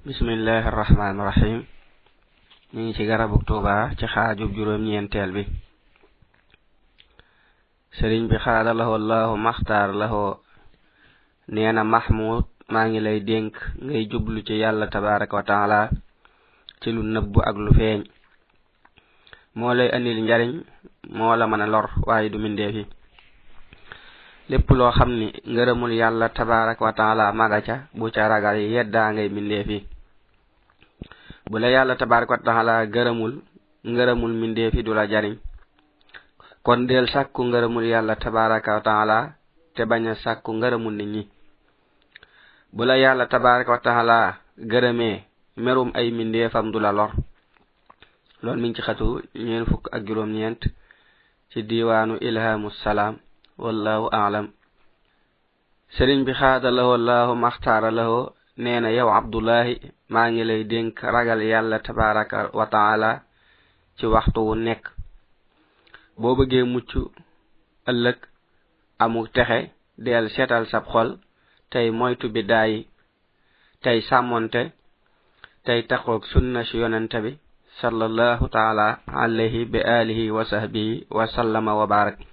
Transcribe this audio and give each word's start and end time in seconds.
bismillahi 0.00 0.64
arrahmaan 0.64 1.12
irrahim 1.20 1.58
ñu 2.72 2.80
ngi 2.80 2.94
ci 2.96 3.04
garabuk 3.04 3.44
tuuba 3.44 3.90
ci 3.98 4.06
xaajub 4.08 4.48
juróom 4.56 4.82
ñeenteel 4.88 5.30
bi 5.36 5.42
sëriñ 7.96 8.22
bi 8.30 8.36
xaada 8.44 8.72
lahu 8.80 8.92
allahu 9.00 9.36
maxtaar 9.36 9.90
lahu 10.00 10.22
nee 11.52 11.72
na 11.76 11.82
mahmud 11.84 12.44
maa 12.72 12.86
ngi 12.88 13.00
lay 13.06 13.18
dénk 13.28 13.54
ngay 13.84 14.08
jublu 14.10 14.38
ci 14.46 14.56
yàlla 14.62 14.86
tabaraka 14.88 15.36
wa 15.36 15.44
taala 15.50 15.80
ci 16.80 16.88
lu 16.96 17.02
nëbb 17.14 17.32
ak 17.48 17.56
lu 17.64 17.70
feeñ 17.78 18.00
moo 19.58 19.74
lay 19.78 19.90
andil 19.96 20.18
njariñ 20.24 20.52
moo 21.16 21.32
la 21.36 21.44
mën 21.50 21.60
a 21.66 21.68
lor 21.74 21.86
waaye 22.08 22.28
du 22.32 22.38
mindee 22.40 22.72
fi 22.76 22.82
lépp 24.50 24.68
loo 24.74 24.90
xam 24.96 25.10
ni 25.18 25.26
ngërëmul 25.52 25.92
yàlla 25.94 26.28
tabaraka 26.34 26.82
wa 26.84 26.92
taala 26.92 27.30
maga 27.32 27.60
ca 27.66 27.74
bu 27.94 28.04
ca 28.14 28.28
ragal 28.32 28.58
yedda 28.58 29.02
ngay 29.14 29.28
mindee 29.30 29.64
fi 29.68 29.78
bu 31.50 31.58
la 31.58 31.68
yàlla 31.70 31.94
tabaraka 31.94 32.32
wa 32.34 32.38
taala 32.46 32.74
gërëmul 32.94 33.32
ngërëmul 33.94 34.32
mindee 34.42 34.70
fi 34.74 34.82
du 34.82 34.92
la 34.94 35.06
jariñ 35.06 35.36
kon 36.66 36.86
del 36.88 37.06
sàkku 37.08 37.40
ngërëmul 37.44 37.84
yàlla 37.92 38.14
tabaraka 38.16 38.70
wa 38.76 38.80
taala 38.82 39.18
te 39.74 39.84
bañ 39.86 40.04
a 40.08 40.14
sàkku 40.14 40.50
ngërëmul 40.58 40.94
nit 40.98 41.08
ñi 41.14 41.22
bu 42.74 42.82
la 42.84 42.96
yàlla 42.98 43.24
tabaraka 43.26 43.70
wa 43.70 43.78
taala 43.86 44.16
gërëmee 44.72 45.16
merum 45.64 45.90
ay 45.94 46.10
mindeefam 46.10 46.72
du 46.72 46.78
la 46.80 46.90
lor 46.92 47.12
loolu 48.42 48.60
mi 48.60 48.68
ngi 48.68 48.76
ci 48.76 48.82
xatu 48.82 49.22
ñeen 49.34 49.64
fukk 49.70 49.84
ak 49.94 50.02
juróom 50.06 50.30
ñeent 50.32 50.60
ci 51.50 51.62
diwaanu 51.62 52.14
ilhamu 52.28 52.70
salaam 52.70 53.16
wallahu 53.62 54.06
aalam 54.20 54.46
sëriñ 55.96 56.20
bi 56.26 56.32
xaada 56.40 56.70
lahu 56.78 56.90
allahu 56.98 57.32
maxtaara 57.44 57.90
lahu 57.98 58.16
nee 58.62 58.78
na 58.82 58.90
yow 58.98 59.08
abdullahi 59.20 59.74
maa 60.14 60.28
ngi 60.32 60.42
lay 60.50 60.62
dénk 60.72 60.94
ragal 61.14 61.40
yàlla 61.52 61.76
tabaraka 61.86 62.38
wa 62.58 62.66
taala 62.74 63.10
ci 63.96 64.04
waxtu 64.14 64.40
wu 64.48 64.54
nekk 64.66 64.82
boo 66.20 66.34
bëggee 66.38 66.64
mucc 66.72 66.90
ëllëg 67.90 68.18
amu 69.02 69.20
texe 69.36 69.58
deel 70.04 70.26
setal 70.34 70.64
sab 70.72 70.84
xol 70.92 71.08
tey 71.72 71.86
moytu 71.98 72.26
bi 72.34 72.42
daayi 72.50 72.78
tey 73.84 73.98
sàmmonte 74.08 74.62
tey 75.66 75.80
taxoog 75.90 76.22
sunna 76.32 76.60
si 76.68 76.74
yonente 76.82 77.18
bi 77.24 77.32
sallallahu 77.80 78.44
taala 78.56 78.86
alayhi 79.24 79.60
bi 79.72 79.78
alihi 79.98 80.26
wa 80.36 80.42
sahbihi 80.52 80.94
wa 81.16 81.24
sallama 81.34 81.72
wa 81.80 81.86
baraka 81.94 82.24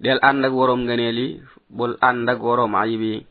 del 0.00 0.18
andak 0.22 0.50
worom 0.52 0.84
ngeneli 0.90 1.38
bul 1.70 1.94
andak 2.02 2.42
worom 2.42 2.74
ayibi 2.74 3.26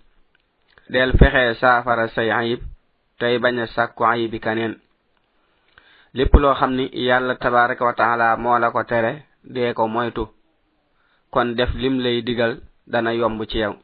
del 0.89 1.11
fexé 1.19 1.59
safara 1.59 2.07
say 2.15 2.31
ayib 2.31 2.61
tay 3.19 3.35
baña 3.39 3.67
sakku 3.67 3.99
ayibi 4.07 4.39
kanen 4.39 4.79
lepp 6.15 6.31
lo 6.39 6.55
xamni 6.55 6.87
yalla 6.95 7.35
tabaarak 7.35 7.79
wa 7.83 7.91
ta'ala 7.93 8.37
mo 8.39 8.55
la 8.59 8.71
ko 8.71 8.83
téré 8.87 9.23
de 9.43 9.73
ko 9.73 9.87
moytu 9.87 10.23
kon 11.31 11.53
def 11.57 11.71
lim 11.75 11.99
lay 11.99 12.23
digal 12.23 12.61
dana 12.87 13.11
yomb 13.13 13.43
ci 13.49 13.57
yow 13.59 13.75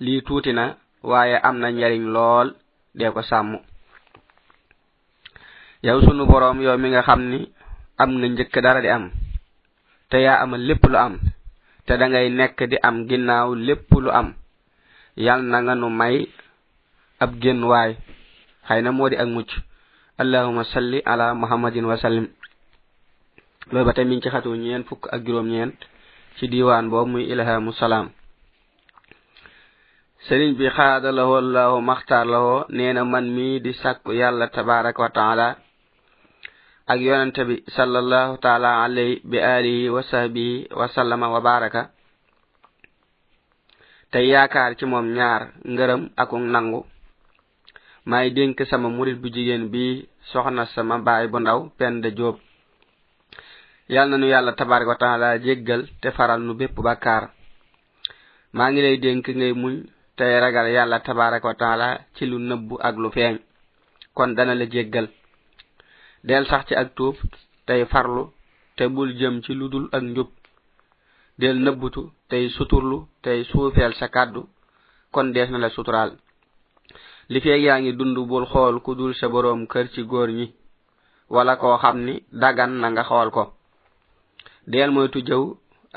li 0.00 0.22
tuti 0.22 0.52
na 0.52 0.76
waye 1.02 1.36
amna 1.42 1.70
ñariñ 1.72 2.04
lool 2.14 2.54
de 2.94 3.06
ko 3.14 3.22
sammu 3.22 3.58
yow 5.82 6.00
sunu 6.00 6.24
borom 6.26 6.60
yow 6.62 6.78
mi 6.78 6.90
nga 6.90 7.02
xamni 7.02 7.50
am 7.98 8.10
na 8.20 8.26
ñëk 8.26 8.54
dara 8.62 8.80
di 8.80 8.88
am 8.90 9.10
te 10.10 10.22
ya 10.22 10.36
amal 10.42 10.60
lepp 10.66 10.84
lu 10.86 10.96
am 10.98 11.18
te 11.86 11.92
da 11.98 12.06
ngay 12.08 12.28
nekk 12.38 12.58
di 12.70 12.76
am 12.88 12.96
ginnaaw 13.08 13.48
lépp 13.66 13.90
lu 14.04 14.10
am 14.20 14.28
yal 15.24 15.40
na 15.50 15.58
nga 15.64 15.74
nu 15.80 15.88
may 16.00 16.16
ab 17.22 17.30
génnwaay 17.42 17.90
xëy 18.66 18.80
na 18.82 18.90
moo 18.96 19.08
di 19.10 19.16
ak 19.22 19.28
mucc 19.34 19.50
allahuma 20.22 20.64
salli 20.74 20.98
ala 21.12 21.26
muhammadin 21.40 21.88
wa 21.90 21.96
sallim 22.04 22.26
loolu 23.72 23.86
ba 23.86 23.92
tey 23.94 24.04
miñ 24.08 24.20
ci 24.22 24.28
xatu 24.34 24.50
ñeen 24.62 24.84
fukk 24.88 25.02
ak 25.14 25.20
juróom 25.24 25.48
ñeen 25.52 25.70
ci 26.36 26.48
diwaan 26.52 26.88
boobu 26.90 27.10
muy 27.12 27.24
ilhamu 27.32 27.72
salaam 27.72 28.08
sëriñ 30.26 30.52
bi 30.58 30.66
xaada 30.76 31.08
lawoo 31.12 31.40
laho 31.54 31.78
maxtaar 31.88 32.26
lawoo 32.32 32.64
nee 32.76 32.92
na 32.92 33.02
man 33.12 33.26
mii 33.36 33.60
di 33.64 33.72
sakku 33.82 34.10
yàlla 34.20 34.46
tabaraka 34.54 35.00
wa 35.02 35.10
taala 35.18 35.48
ak 36.86 36.98
yonente 37.00 37.42
bi 37.48 37.56
sallallahu 37.64 38.36
taala 38.44 38.84
alayhi 38.84 39.24
bi 39.24 39.40
alihi 39.40 39.88
wa 39.88 40.04
sahbihi 40.04 40.68
wa 40.68 40.84
sallama 40.92 41.32
wa 41.32 41.40
baraka 41.40 41.88
tay 44.12 44.28
yaakar 44.28 44.76
ci 44.76 44.84
mom 44.84 45.08
ñaar 45.16 45.56
ngeureum 45.64 46.12
ak 46.12 46.28
nangu 46.36 46.84
may 48.04 48.28
denk 48.36 48.60
sama 48.68 48.92
mourid 48.92 49.16
bu 49.16 49.32
jigen 49.32 49.72
bi 49.72 50.04
soxna 50.28 50.68
sama 50.76 51.00
baye 51.00 51.24
bu 51.32 51.40
ndaw 51.40 51.72
pende 51.72 52.12
job 52.12 52.36
yal 53.88 54.08
nañu 54.12 54.28
yalla 54.28 54.52
tabaarak 54.52 54.88
wa 54.88 54.98
ta'ala 55.00 55.38
jéggal 55.40 55.88
te 56.04 56.12
faral 56.12 56.44
nu 56.44 56.52
bépp 56.52 56.76
bakkaar 56.84 57.32
maa 58.52 58.68
ngi 58.68 58.80
lay 58.84 58.96
dénk 59.00 59.24
ngay 59.32 59.52
muñ 59.56 59.88
te 60.16 60.24
ragal 60.40 60.68
yàlla 60.68 61.00
tabaarak 61.00 61.44
wa 61.48 61.56
ta'ala 61.56 61.88
ci 62.14 62.28
lu 62.28 62.36
nëbb 62.38 62.68
ak 62.88 62.94
lu 63.02 63.08
feeñ 63.08 63.34
kon 64.16 64.36
dana 64.36 64.52
la 64.54 64.66
jéggal 64.68 65.08
del 66.24 66.46
sax 66.48 66.62
ci 66.68 66.74
ak 66.74 66.94
tuub 66.96 67.16
tey 67.66 67.84
farlu 67.92 68.22
te 68.76 68.84
bul 68.94 69.10
jëm 69.20 69.34
ci 69.44 69.52
ludul 69.60 69.86
ak 69.96 70.02
njub 70.02 70.30
del 71.42 71.56
nëbbutu 71.64 72.02
tey 72.30 72.44
suturlu 72.56 72.98
tey 73.24 73.38
suufeel 73.50 73.92
sa 74.00 74.06
kàddu 74.14 74.40
kon 75.12 75.32
dees 75.34 75.48
na 75.50 75.58
la 75.58 75.68
suturaal 75.76 76.10
li 77.32 77.38
feeg 77.44 77.62
yaa 77.66 77.78
ngi 77.80 77.92
dund 77.98 78.16
bul 78.30 78.44
xool 78.52 78.76
ku 78.84 78.90
dul 78.98 79.12
sa 79.20 79.26
boroom 79.32 79.60
kër 79.72 79.86
ci 79.92 80.00
góor 80.10 80.30
ñi 80.38 80.46
wala 81.34 81.52
koo 81.60 81.76
xam 81.82 81.96
ni 82.06 82.14
dagan 82.42 82.72
na 82.80 82.86
nga 82.92 83.04
xool 83.08 83.28
ko 83.36 83.42
deel 84.72 84.90
moytu 84.94 85.18
jëw 85.28 85.44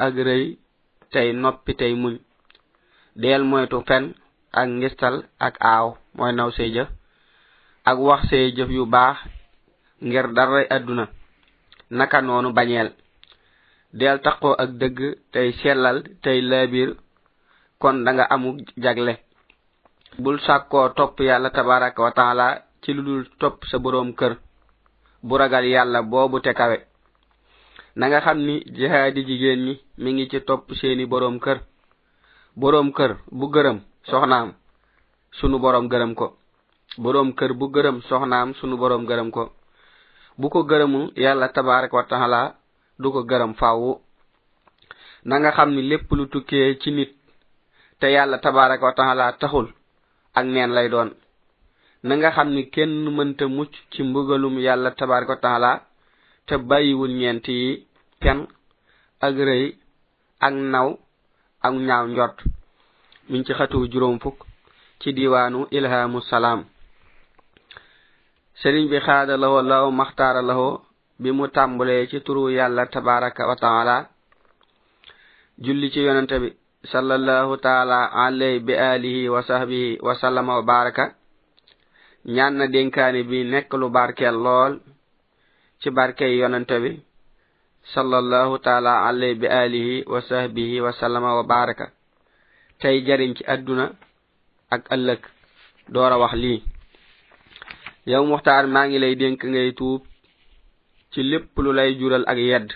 ak 0.05 0.13
rëy 0.27 0.43
tey 1.13 1.29
noppi 1.41 1.71
tey 1.79 1.93
muñ 2.01 2.16
deel 3.21 3.43
moytu 3.51 3.77
fen 3.87 4.03
ak 4.59 4.67
ngistal 4.77 5.16
ak 5.47 5.55
aaw 5.73 5.87
mooy 6.17 6.33
naw 6.37 6.49
sey 6.57 6.67
jëf 6.75 6.89
ak 7.89 7.97
wax 8.07 8.21
sey 8.29 8.45
jëf 8.57 8.69
yu 8.77 8.85
baax 8.95 9.17
ngir 10.03 10.34
daray 10.34 10.66
aduna 10.69 11.09
naka 11.90 12.22
nonu 12.22 12.53
bañel 12.53 12.94
del 13.94 14.22
taqo 14.22 14.53
ak 14.53 14.72
deug 14.78 15.00
tay 15.34 15.52
selal 15.63 16.03
tay 16.22 16.41
labir 16.41 16.96
kon 17.80 18.03
da 18.03 18.12
nga 18.12 18.25
amu 18.30 18.58
jagle 18.78 19.13
bul 20.19 20.38
sakko 20.46 20.94
top 20.96 21.18
yalla 21.19 21.50
tabaarak 21.50 21.97
wa 21.97 22.12
ta'ala 22.12 22.62
ci 22.84 22.94
luddul 22.94 23.25
top 23.40 23.66
sa 23.66 23.78
borom 23.80 24.13
kër 24.13 24.38
bu 25.24 25.38
ragal 25.38 25.66
yalla 25.66 26.02
bobu 26.03 26.40
te 26.41 26.53
kawé 26.53 26.78
na 27.96 28.08
nga 28.08 28.22
xamni 28.22 28.64
jihadi 28.75 29.25
jigen 29.25 29.59
ni 29.66 29.81
mi 29.97 30.12
ngi 30.14 30.29
ci 30.29 30.40
top 30.46 30.72
seeni 30.79 31.06
borom 31.06 31.40
kër 31.40 31.58
borom 32.56 32.91
kër 32.94 33.12
bu 33.31 33.50
gërem 33.50 33.79
soxnaam 34.08 34.53
sunu 35.31 35.58
borom 35.59 35.90
gërem 35.90 36.14
ko 36.16 36.38
borom 36.97 37.34
kër 37.34 37.53
bu 37.53 37.66
gërem 37.74 38.02
soxnaam 38.02 38.53
sunu 38.53 38.78
borom 38.78 39.06
gërem 39.06 39.31
ko 39.31 39.56
bu 40.41 40.47
ko 40.53 40.59
gërëmul 40.69 41.11
yàlla 41.17 41.47
tabaarak 41.49 41.91
wa 41.97 42.03
taala 42.05 42.41
du 43.01 43.07
ko 43.13 43.19
gërëm 43.29 43.53
faw 43.61 43.81
na 45.27 45.35
nga 45.39 45.51
xam 45.57 45.69
ni 45.75 45.81
lépp 45.89 46.07
lu 46.17 46.23
tukkee 46.33 46.77
ci 46.81 46.89
nit 46.97 47.11
te 47.99 48.07
yàlla 48.15 48.37
tabaarak 48.43 48.81
wa 48.87 48.93
taala 48.99 49.25
taxul 49.39 49.67
ak 50.37 50.45
neen 50.53 50.71
lay 50.77 50.87
doon 50.93 51.09
na 52.05 52.13
nga 52.19 52.29
xam 52.35 52.49
ni 52.55 52.63
kenn 52.73 53.05
mënta 53.17 53.45
mucc 53.57 53.73
ci 53.91 53.99
mbëgalum 54.09 54.55
yàlla 54.65 54.89
tabaarak 54.99 55.29
wa 55.33 55.39
taala 55.45 55.71
te 56.47 56.55
bàyyiwul 56.69 57.13
ñeent 57.19 57.45
yi 57.57 57.69
pen 58.21 58.39
ak 59.25 59.35
rëy 59.47 59.65
ak 60.45 60.53
naw 60.73 60.87
ak 61.65 61.73
ñaaw 61.87 62.05
njort 62.11 62.37
mi 63.29 63.37
ci 63.45 63.51
xatu 63.57 63.77
juróom 63.91 64.17
fukk 64.23 64.37
ci 65.01 65.07
diwaanu 65.17 65.59
ilhamu 65.77 66.19
salaam 66.29 66.61
sëriñ 68.61 68.85
bi 68.91 68.97
xaada 69.05 69.33
lahu 69.43 69.55
allahu 69.61 69.87
maxtaara 70.01 70.41
lahu 70.49 70.67
bi 71.21 71.29
mu 71.37 71.45
tàmbulee 71.55 72.01
ci 72.09 72.17
turu 72.25 72.41
yàlla 72.57 72.83
tabaraka 72.93 73.43
wa 73.49 73.55
taala 73.63 73.95
julli 75.63 75.89
ci 75.93 75.99
yonente 76.07 76.35
bi 76.43 76.49
sallallahu 76.93 77.51
taala 77.67 77.99
alay 78.25 78.55
bi 78.67 78.73
alihi 78.73 79.29
wa 79.33 79.41
sahbihi 79.49 79.99
wa 80.05 80.13
sallama 80.21 80.51
wa 80.59 80.63
baraka 80.71 81.05
ñaan 82.35 82.53
na 82.59 82.65
dénkaani 82.73 83.21
bi 83.29 83.39
nekk 83.51 83.69
lu 83.81 83.87
barkeel 83.95 84.35
lool 84.45 84.73
ci 85.81 85.87
barkey 85.97 86.33
yonente 86.41 86.75
bi 86.83 86.91
sallallahu 87.93 88.53
taala 88.65 88.93
alay 89.07 89.33
bi 89.41 89.47
alihi 89.63 90.01
wa 90.13 90.19
sahbihi 90.29 90.81
wa 90.85 90.91
sallama 90.99 91.29
wa 91.37 91.43
baraka 91.53 91.85
tey 92.81 92.97
jariñ 93.07 93.31
ci 93.37 93.43
adduna 93.53 93.85
ak 94.73 94.81
ëllëg 94.95 95.21
door 95.93 96.11
a 96.15 96.19
wax 96.23 96.33
lii 96.43 96.59
yow 98.11 98.23
muxtaar 98.29 98.65
maa 98.73 98.87
ngi 98.87 98.99
lay 99.03 99.15
dénk 99.21 99.43
ngay 99.45 99.71
tuub 99.77 100.01
ci 101.11 101.21
lépp 101.31 101.51
lu 101.63 101.71
lay 101.77 101.91
jural 101.99 102.23
ak 102.31 102.37
yedd 102.49 102.67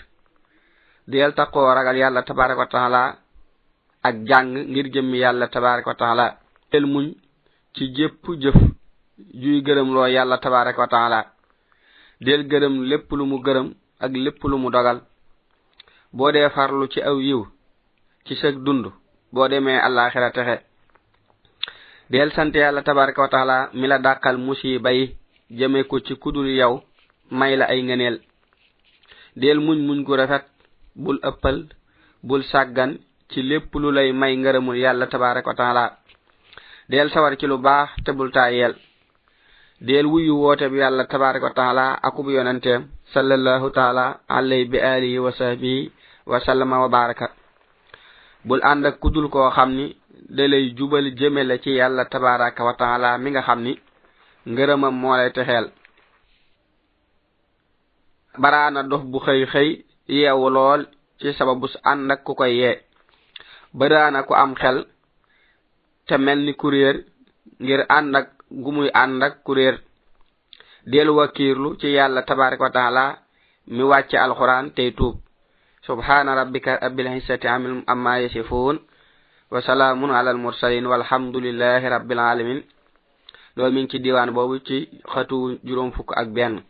diyal 1.10 1.32
takkoo 1.34 1.74
ragal 1.76 1.96
yàlla 2.00 2.22
tabaarak 2.28 2.58
wa 2.62 2.68
taala 2.74 3.00
ak 4.08 4.16
jàng 4.28 4.48
ngir 4.72 4.86
jëm 4.94 5.08
yàlla 5.22 5.46
tabaarak 5.54 5.86
wa 5.90 5.94
taala 6.00 6.26
el 6.76 6.84
muñ 6.92 7.06
ci 7.74 7.84
jëpp 7.96 8.24
jëf 8.42 8.56
juy 9.42 9.58
gërëm 9.66 9.88
loo 9.94 10.06
yàlla 10.14 10.36
tabaarak 10.44 10.76
wa 10.82 10.86
taala 10.94 11.20
del 12.24 12.42
gërëm 12.50 12.76
lépp 12.90 13.08
lu 13.18 13.24
mu 13.30 13.38
gërëm 13.46 13.68
ak 14.04 14.12
lépp 14.24 14.40
lu 14.50 14.56
mu 14.62 14.68
dogal 14.74 14.98
boo 16.16 16.30
dee 16.34 16.48
farlu 16.56 16.86
ci 16.92 17.00
aw 17.08 17.16
yiw 17.26 17.42
ci 18.26 18.34
sëg 18.42 18.54
dund 18.64 18.84
boo 19.32 19.48
demee 19.50 19.80
àllaaxira 19.86 20.30
texe 20.36 20.56
del 22.10 22.30
sant 22.36 22.52
yàlla 22.60 22.82
tabaarak 22.82 23.16
wa 23.24 23.28
taala 23.34 23.56
mi 23.78 23.86
la 23.88 23.98
dàqal 24.06 24.36
musiba 24.46 24.92
yi 24.92 25.06
jeme 25.54 25.84
ko 25.84 26.00
ci 26.00 26.16
kudul 26.16 26.48
yaw 26.48 26.80
may 27.30 27.56
la 27.60 27.66
ay 27.68 27.82
ngeneel 27.84 28.16
del 29.36 29.60
muñ 29.60 29.78
muñ 29.86 30.00
gu 30.04 30.12
rafet 30.16 30.44
bul 30.96 31.18
ëppal 31.30 31.58
bul 32.22 32.42
sàggan 32.44 32.92
ci 33.30 33.42
lépp 33.42 33.68
lu 33.82 33.88
lay 33.92 34.12
may 34.20 34.36
ngërëmul 34.36 34.76
yàlla 34.84 35.06
tabaraka 35.06 35.48
wa 35.50 35.54
taala 35.60 35.84
del 36.88 37.10
sawar 37.12 37.34
ci 37.40 37.46
lu 37.46 37.56
baax 37.58 37.88
te 38.04 38.10
bul 38.16 38.30
taa 38.36 38.50
yel 38.50 38.74
del 39.86 40.06
wuyu 40.12 40.34
woote 40.42 40.66
bi 40.72 40.78
yàlla 40.82 41.04
tabaraka 41.04 41.46
wa 41.46 41.54
taala 41.58 41.84
akub 42.06 42.26
yonanteem 42.30 42.82
sallallahu 43.14 43.68
taala 43.76 44.06
alay 44.28 44.64
bi 44.64 44.78
alihi 44.78 45.18
wa 45.18 45.32
sahbihi 45.38 45.90
wa 46.30 46.40
sallama 46.46 46.76
wa 46.82 46.88
baraka 46.88 47.26
bul 48.46 48.60
ànd 48.70 48.86
ak 48.86 48.96
kudul 49.02 49.28
koo 49.28 49.50
xam 49.56 49.70
ni 49.78 49.86
dalay 50.36 50.64
jubal 50.76 51.06
jëme 51.18 51.42
la 51.44 51.56
ci 51.62 51.70
yàlla 51.78 52.04
tabaraka 52.04 52.64
wa 52.68 52.74
taala 52.80 53.18
mi 53.18 53.30
nga 53.30 53.42
xam 53.48 53.60
ni 53.62 53.74
ngërëmam 54.50 54.94
moo 55.00 55.14
lay 55.18 55.30
texeel 55.36 55.66
baraana 58.42 58.80
dox 58.90 59.02
bu 59.10 59.18
xëy 59.26 59.42
xëy 59.52 59.68
yeewu 60.16 60.46
lool 60.56 60.80
ci 61.20 61.28
sababu 61.38 61.66
ànd 61.90 62.10
ak 62.14 62.20
ku 62.26 62.32
koy 62.40 62.52
yee 62.60 62.76
baraana 63.78 64.18
ku 64.28 64.32
am 64.44 64.52
xel 64.60 64.78
te 66.06 66.14
mel 66.24 66.40
ni 66.46 66.52
kuréer 66.60 66.96
ngir 67.62 67.80
ànd 67.96 68.12
ak 68.20 68.26
gu 68.62 68.70
muy 68.76 68.90
ànd 69.02 69.20
ak 69.26 69.34
kuréer 69.46 69.76
delu 70.90 71.12
wakiirlu 71.18 71.68
ci 71.80 71.88
yàlla 71.96 72.20
tabaraka 72.28 72.64
wa 72.66 72.72
taala 72.76 73.04
mi 73.74 73.82
wàcce 73.90 74.16
alxuraan 74.24 74.66
tey 74.76 74.90
tuub 74.98 75.16
subhaana 75.86 76.34
rabbika 76.38 76.72
rabbil 76.82 77.08
hisati 77.14 77.46
amma 77.92 78.12
yasifun 78.22 78.76
wa 79.52 79.58
salaamun 79.66 80.10
ala 80.16 80.30
al 80.34 80.40
mursalin 80.44 80.86
walhamdulillahi 80.90 81.86
rabbil 81.94 82.20
alamin 82.32 82.62
lo 83.56 83.70
min 83.70 83.88
ci 83.88 83.98
diwan 84.00 84.30
bobu 84.32 84.58
ci 84.66 84.88
xatu 85.12 85.58
juroom 85.64 85.92
fukk 85.92 86.10
ak 86.16 86.28
ben 86.32 86.62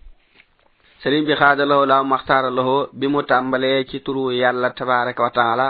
serigne 1.02 1.26
bi 1.26 1.34
khadalahu 1.40 1.84
la 1.87 2.02
makhtara 2.02 2.50
lahu 2.50 2.88
bi 2.93 3.06
mu 3.06 3.23
tambale 3.23 3.87
ci 3.88 4.00
turu 4.02 4.32
yalla 4.32 4.70
tabaarak 4.75 5.19
wa 5.19 5.31
ta'ala 5.31 5.67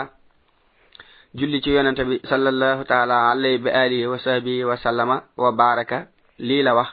julli 1.35 1.61
ci 1.61 1.69
yonante 1.71 2.03
bi 2.09 2.15
sallallahu 2.29 2.83
ta'ala 2.85 3.29
alayhi 3.31 3.57
bi 3.63 3.69
alihi 3.69 4.07
wa 4.07 4.17
sahbihi 4.17 4.63
wa 4.65 4.75
sallama 4.77 5.23
wa 5.37 5.51
baraka 5.51 6.07
li 6.39 6.63
la 6.63 6.73
wax 6.75 6.89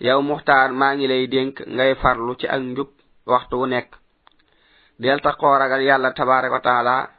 yow 0.00 0.22
muhtar 0.22 0.70
maa 0.70 0.94
ngi 0.94 1.06
lay 1.08 1.26
dénk 1.26 1.60
ngay 1.66 1.94
farlu 2.02 2.36
ci 2.38 2.46
ak 2.46 2.60
njub 2.60 2.88
waxtu 3.26 3.56
wu 3.58 3.66
nekk 3.66 3.88
del 5.00 5.20
ta 5.20 5.32
xooragal 5.40 5.82
yàlla 5.82 6.10
tabaraka 6.14 6.60
taala 6.66 7.10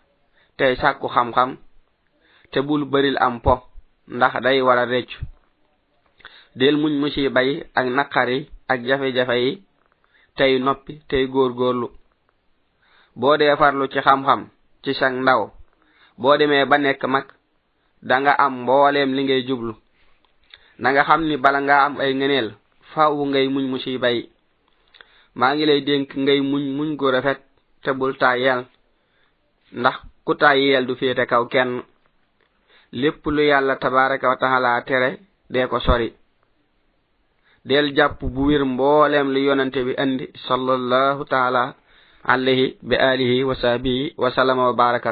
tey 0.57 0.75
sàkku 0.81 1.07
xam-xam 1.09 1.51
te 2.51 2.59
bul 2.61 2.83
bëril 2.91 3.17
am 3.19 3.41
po 3.41 3.53
ndax 4.15 4.33
day 4.43 4.61
war 4.61 4.77
a 4.79 4.85
rëccu 4.85 5.19
del 6.59 6.77
muñ 6.81 6.93
mu 7.01 7.07
ci 7.13 7.23
bay 7.35 7.49
ak 7.79 7.85
naqari 7.97 8.37
ak 8.71 8.79
jafe 8.87 9.07
jafe 9.17 9.35
yi 9.43 9.51
tey 10.37 10.53
noppi 10.65 10.93
tey 11.09 11.23
góor 11.33 11.51
góorlu 11.59 11.87
boo 13.19 13.35
dee 13.39 13.55
farlu 13.61 13.85
ci 13.93 13.99
xam-xam 14.05 14.41
ci 14.83 14.91
sang 14.99 15.15
ndaw 15.23 15.41
boo 16.21 16.35
demee 16.39 16.65
ba 16.69 16.75
nekk 16.77 17.01
mag 17.13 17.25
da 18.07 18.15
nga 18.21 18.31
am 18.45 18.53
mbooleem 18.63 19.11
li 19.15 19.21
ngay 19.23 19.41
jublu 19.47 19.73
na 20.81 20.87
nga 20.93 21.03
xam 21.07 21.21
ni 21.27 21.35
bala 21.43 21.59
nga 21.67 21.75
am 21.85 21.93
ay 22.03 22.11
ngeneel 22.17 22.49
faw 22.93 23.13
ngay 23.31 23.45
muñ 23.53 23.65
mu 23.71 23.77
ciy 23.83 23.97
bay 24.03 24.17
maa 25.39 25.53
ngi 25.55 25.65
lay 25.69 25.81
dénk 25.87 26.09
ngay 26.23 26.39
muñ 26.51 26.63
muñ 26.77 26.89
gu 26.99 27.07
rafet 27.13 27.39
te 27.83 27.89
bul 27.99 28.13
tayyel 28.21 28.61
ndax 29.79 29.97
ku 30.25 30.33
tayyel 30.41 30.83
du 30.87 30.93
féete 30.99 31.23
kaw 31.31 31.43
kenn 31.53 31.71
lépp 33.01 33.21
lu 33.35 33.41
yàlla 33.51 33.75
tabaaraka 33.81 34.25
wa 34.29 34.37
taxalaa 34.41 34.81
tere 34.87 35.09
dee 35.53 35.67
ko 35.71 35.79
sori 35.87 36.09
del 37.65 37.95
japp 37.95 38.19
bu 38.33 38.41
wir 38.47 38.63
mbolem 38.65 39.27
li 39.33 39.41
yonante 39.47 39.79
bi 39.87 39.93
andi 40.03 40.25
sallallahu 40.47 41.23
ta'ala 41.33 41.63
alayhi 42.31 42.77
bi 42.87 42.95
alihi 43.11 43.43
wa 43.47 43.55
sahbihi 43.55 44.13
wa 44.21 44.31
sallama 44.35 44.63
wa 44.69 44.73
baraka 44.73 45.11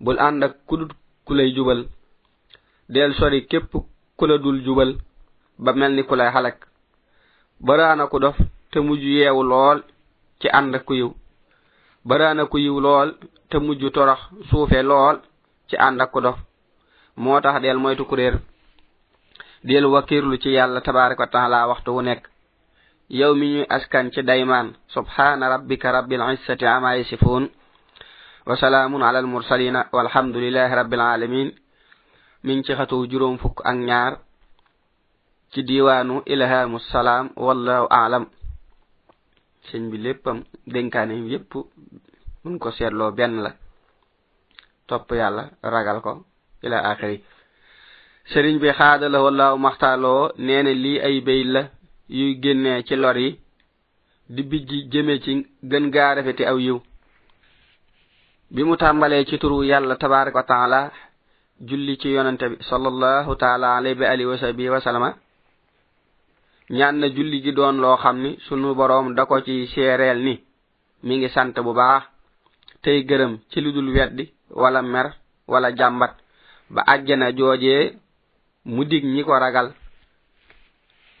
bul 0.00 0.16
and 0.18 0.44
ak 0.44 0.54
kudut 0.68 0.92
kulay 1.28 1.50
jubal 1.54 1.80
del 2.88 3.12
sori 3.18 3.44
kep 3.50 3.68
kula 4.18 4.38
dul 4.38 4.58
jubal 4.64 4.90
ba 5.64 5.70
melni 5.78 6.02
kulay 6.08 6.30
halak 6.34 6.56
barana 7.60 8.06
ko 8.08 8.18
dof 8.18 8.38
te 8.72 8.78
muju 8.80 9.08
yewu 9.20 9.42
lol 9.42 9.78
ci 10.40 10.48
and 10.48 10.74
ak 10.74 10.88
yu 10.90 11.08
barana 12.08 12.42
ko 12.50 12.56
yiw 12.58 12.80
lol 12.80 13.08
te 13.50 13.56
muju 13.58 13.86
torax 13.90 14.20
soufey 14.48 14.82
lol 14.82 15.16
ci 15.68 15.76
and 15.86 16.00
ak 16.00 16.10
ko 16.12 16.20
dof 16.20 16.38
motax 17.16 17.56
del 17.62 17.76
moytu 17.82 18.04
kureer 18.10 18.36
del 19.64 19.86
wakirlu 19.86 20.36
ci 20.38 20.50
yàlla 20.52 20.80
tabaarak 20.84 21.18
wa 21.18 21.26
taala 21.26 21.66
waxtu 21.68 21.90
wu 21.96 22.00
nekk 22.02 22.24
yow 23.08 23.34
mi 23.34 23.46
ñuy 23.52 23.64
askan 23.68 24.10
ci 24.12 24.22
daymaan 24.22 24.74
subhaana 24.88 25.48
rabbika 25.48 25.90
rabbil 25.92 26.20
izzati 26.34 26.66
ama 26.66 26.96
yasifuun 27.00 27.48
wa 28.46 28.56
salaamun 28.60 29.00
ala 29.02 29.18
al 29.20 29.26
mursalina 29.26 29.86
walhamdulilahi 29.92 30.74
rabbil 30.80 31.00
aalamin 31.00 31.52
mi 32.44 32.54
ngi 32.56 32.62
ci 32.62 32.72
xatu 32.74 33.08
juróom 33.10 33.38
fukk 33.38 33.64
ak 33.64 33.76
ñaar 33.76 34.12
ci 35.52 35.62
diiwaanu 35.64 36.20
ilhaamu 36.26 36.78
salaam 36.78 37.30
wallahu 37.36 37.86
aalam 37.90 38.26
sëñ 39.68 39.88
bi 39.90 39.96
léppam 39.98 40.44
dénkaane 40.66 41.14
yépp 41.32 41.52
mun 42.44 42.58
ko 42.58 42.70
seetloo 42.70 43.12
benn 43.12 43.40
la 43.42 43.50
topp 44.88 45.08
yàlla 45.12 45.44
ragal 45.62 46.00
ko 46.04 46.12
ila 46.62 46.78
axiri 46.90 47.24
sëriñ 48.32 48.56
bi 48.60 48.70
xaadala 48.78 49.18
wallaahu 49.26 49.58
maxtaaloo 49.66 50.22
nee 50.46 50.62
na 50.62 50.72
lii 50.84 50.98
ay 51.06 51.16
béy 51.26 51.42
la 51.54 51.62
yuy 52.08 52.32
génnee 52.42 52.82
ci 52.88 52.96
lor 52.96 53.16
yi 53.18 53.30
di 54.34 54.42
bij 54.42 54.64
jëmee 54.92 55.18
ci 55.24 55.30
gën 55.70 55.90
gaa 55.94 56.14
rafeti 56.14 56.44
aw 56.50 56.58
yiw 56.58 56.78
bi 58.54 58.62
mu 58.64 58.76
tàmbalee 58.76 59.24
ci 59.28 59.38
turu 59.38 59.64
yàlla 59.70 59.96
tabaraka 59.96 60.38
wa 60.38 60.42
taala 60.52 60.80
julli 61.68 61.98
ci 62.00 62.08
yonante 62.16 62.46
bi 62.52 62.56
salallahu 62.70 63.32
taala 63.42 63.76
alay 63.76 63.94
bi 63.94 64.04
ali 64.06 64.24
wasa 64.24 64.52
bi 64.54 64.68
wasalama 64.70 65.10
ñaan 66.70 66.96
na 67.00 67.06
julli 67.14 67.42
gi 67.44 67.52
doon 67.52 67.76
loo 67.82 67.96
xam 68.02 68.16
ni 68.24 68.38
sunu 68.46 68.74
boroom 68.74 69.14
da 69.14 69.24
ko 69.26 69.36
ci 69.46 69.66
seereel 69.72 70.18
ni 70.26 70.34
mi 71.02 71.16
ngi 71.18 71.28
sant 71.28 71.54
bu 71.64 71.72
baax 71.74 72.02
tey 72.82 73.04
gërëm 73.08 73.32
ci 73.50 73.58
lu 73.60 73.70
dul 73.74 73.88
weddi 73.94 74.24
wala 74.60 74.80
mer 74.82 75.06
wala 75.46 75.68
jàmbat 75.78 76.14
ba 76.74 76.80
àjjana 76.92 77.28
joojee 77.36 77.92
mu 78.64 78.82
dig 78.84 79.04
ñi 79.04 79.22
ko 79.24 79.32
ragal 79.36 79.74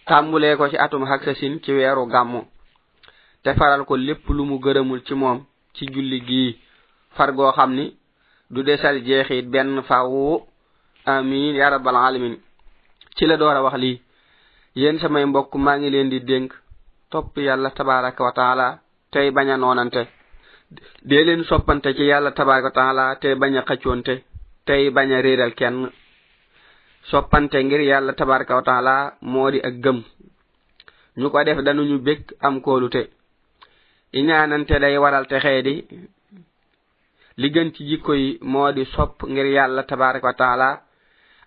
tàmbulee 0.08 0.56
ko 0.56 0.68
ci 0.70 0.76
atum 0.78 1.04
haksasin 1.04 1.60
ci 1.62 1.70
weeru 1.76 2.06
gàmmu 2.08 2.40
te 3.42 3.50
faral 3.58 3.84
ko 3.84 3.96
lépp 3.96 4.24
lu 4.36 4.44
mu 4.50 4.56
gërëmul 4.64 5.00
ci 5.06 5.14
moom 5.14 5.44
ci 5.76 5.84
julli 5.92 6.18
gii 6.28 6.56
far 7.16 7.32
goo 7.36 7.52
xam 7.56 7.70
ni 7.78 7.86
du 8.52 8.62
desal 8.62 8.96
jeexiit 9.06 9.46
benn 9.52 9.82
fawu 9.88 10.40
amin 11.06 11.54
ya 11.54 11.70
rabbal 11.70 11.96
alamin 11.96 12.36
ci 13.16 13.26
la 13.26 13.36
door 13.36 13.56
a 13.56 13.62
wax 13.62 13.76
lii 13.84 14.00
yéen 14.80 14.98
samay 14.98 15.24
mbokk 15.26 15.52
maa 15.56 15.76
ngi 15.78 15.90
leen 15.90 16.08
di 16.12 16.20
dénk 16.20 16.50
topp 17.10 17.36
yàlla 17.46 17.70
tabaraka 17.76 18.22
wa 18.26 18.32
taala 18.38 18.66
tey 19.12 19.28
bañ 19.34 19.48
a 19.54 19.56
noonante 19.58 20.02
dee 21.08 21.24
leen 21.28 21.42
soppante 21.48 21.88
ci 21.96 22.04
yàlla 22.10 22.30
tabaraka 22.32 22.66
wa 22.70 22.74
taala 22.78 23.04
tey 23.20 23.34
bañ 23.40 23.52
a 23.58 23.62
xëccoonte 23.68 24.14
tey 24.66 24.82
bañ 24.94 25.08
a 25.14 25.18
réeral 25.24 25.54
kenn 25.60 25.78
soppante 27.10 27.62
ngir 27.64 27.80
yàlla 27.80 28.12
tabaraka 28.12 28.54
wa 28.56 28.62
taala 28.62 29.12
moo 29.20 29.50
di 29.50 29.58
ak 29.68 29.74
gëm 29.84 29.98
ñu 31.16 31.28
ko 31.30 31.44
def 31.44 31.58
danuñu 31.62 31.98
bég 32.06 32.22
am 32.40 32.54
koolute 32.64 33.02
iñaanante 34.18 34.74
day 34.82 34.96
waral 35.02 35.26
te 35.28 35.36
xee 35.44 35.62
di 35.66 35.74
li 37.40 37.48
gën 37.54 37.68
ci 37.74 37.82
jikko 37.88 38.12
yi 38.22 38.38
moo 38.52 38.72
di 38.76 38.84
sopp 38.94 39.14
ngir 39.32 39.46
yàlla 39.56 39.82
tabaraka 39.82 40.26
wa 40.30 40.34
taala 40.42 40.68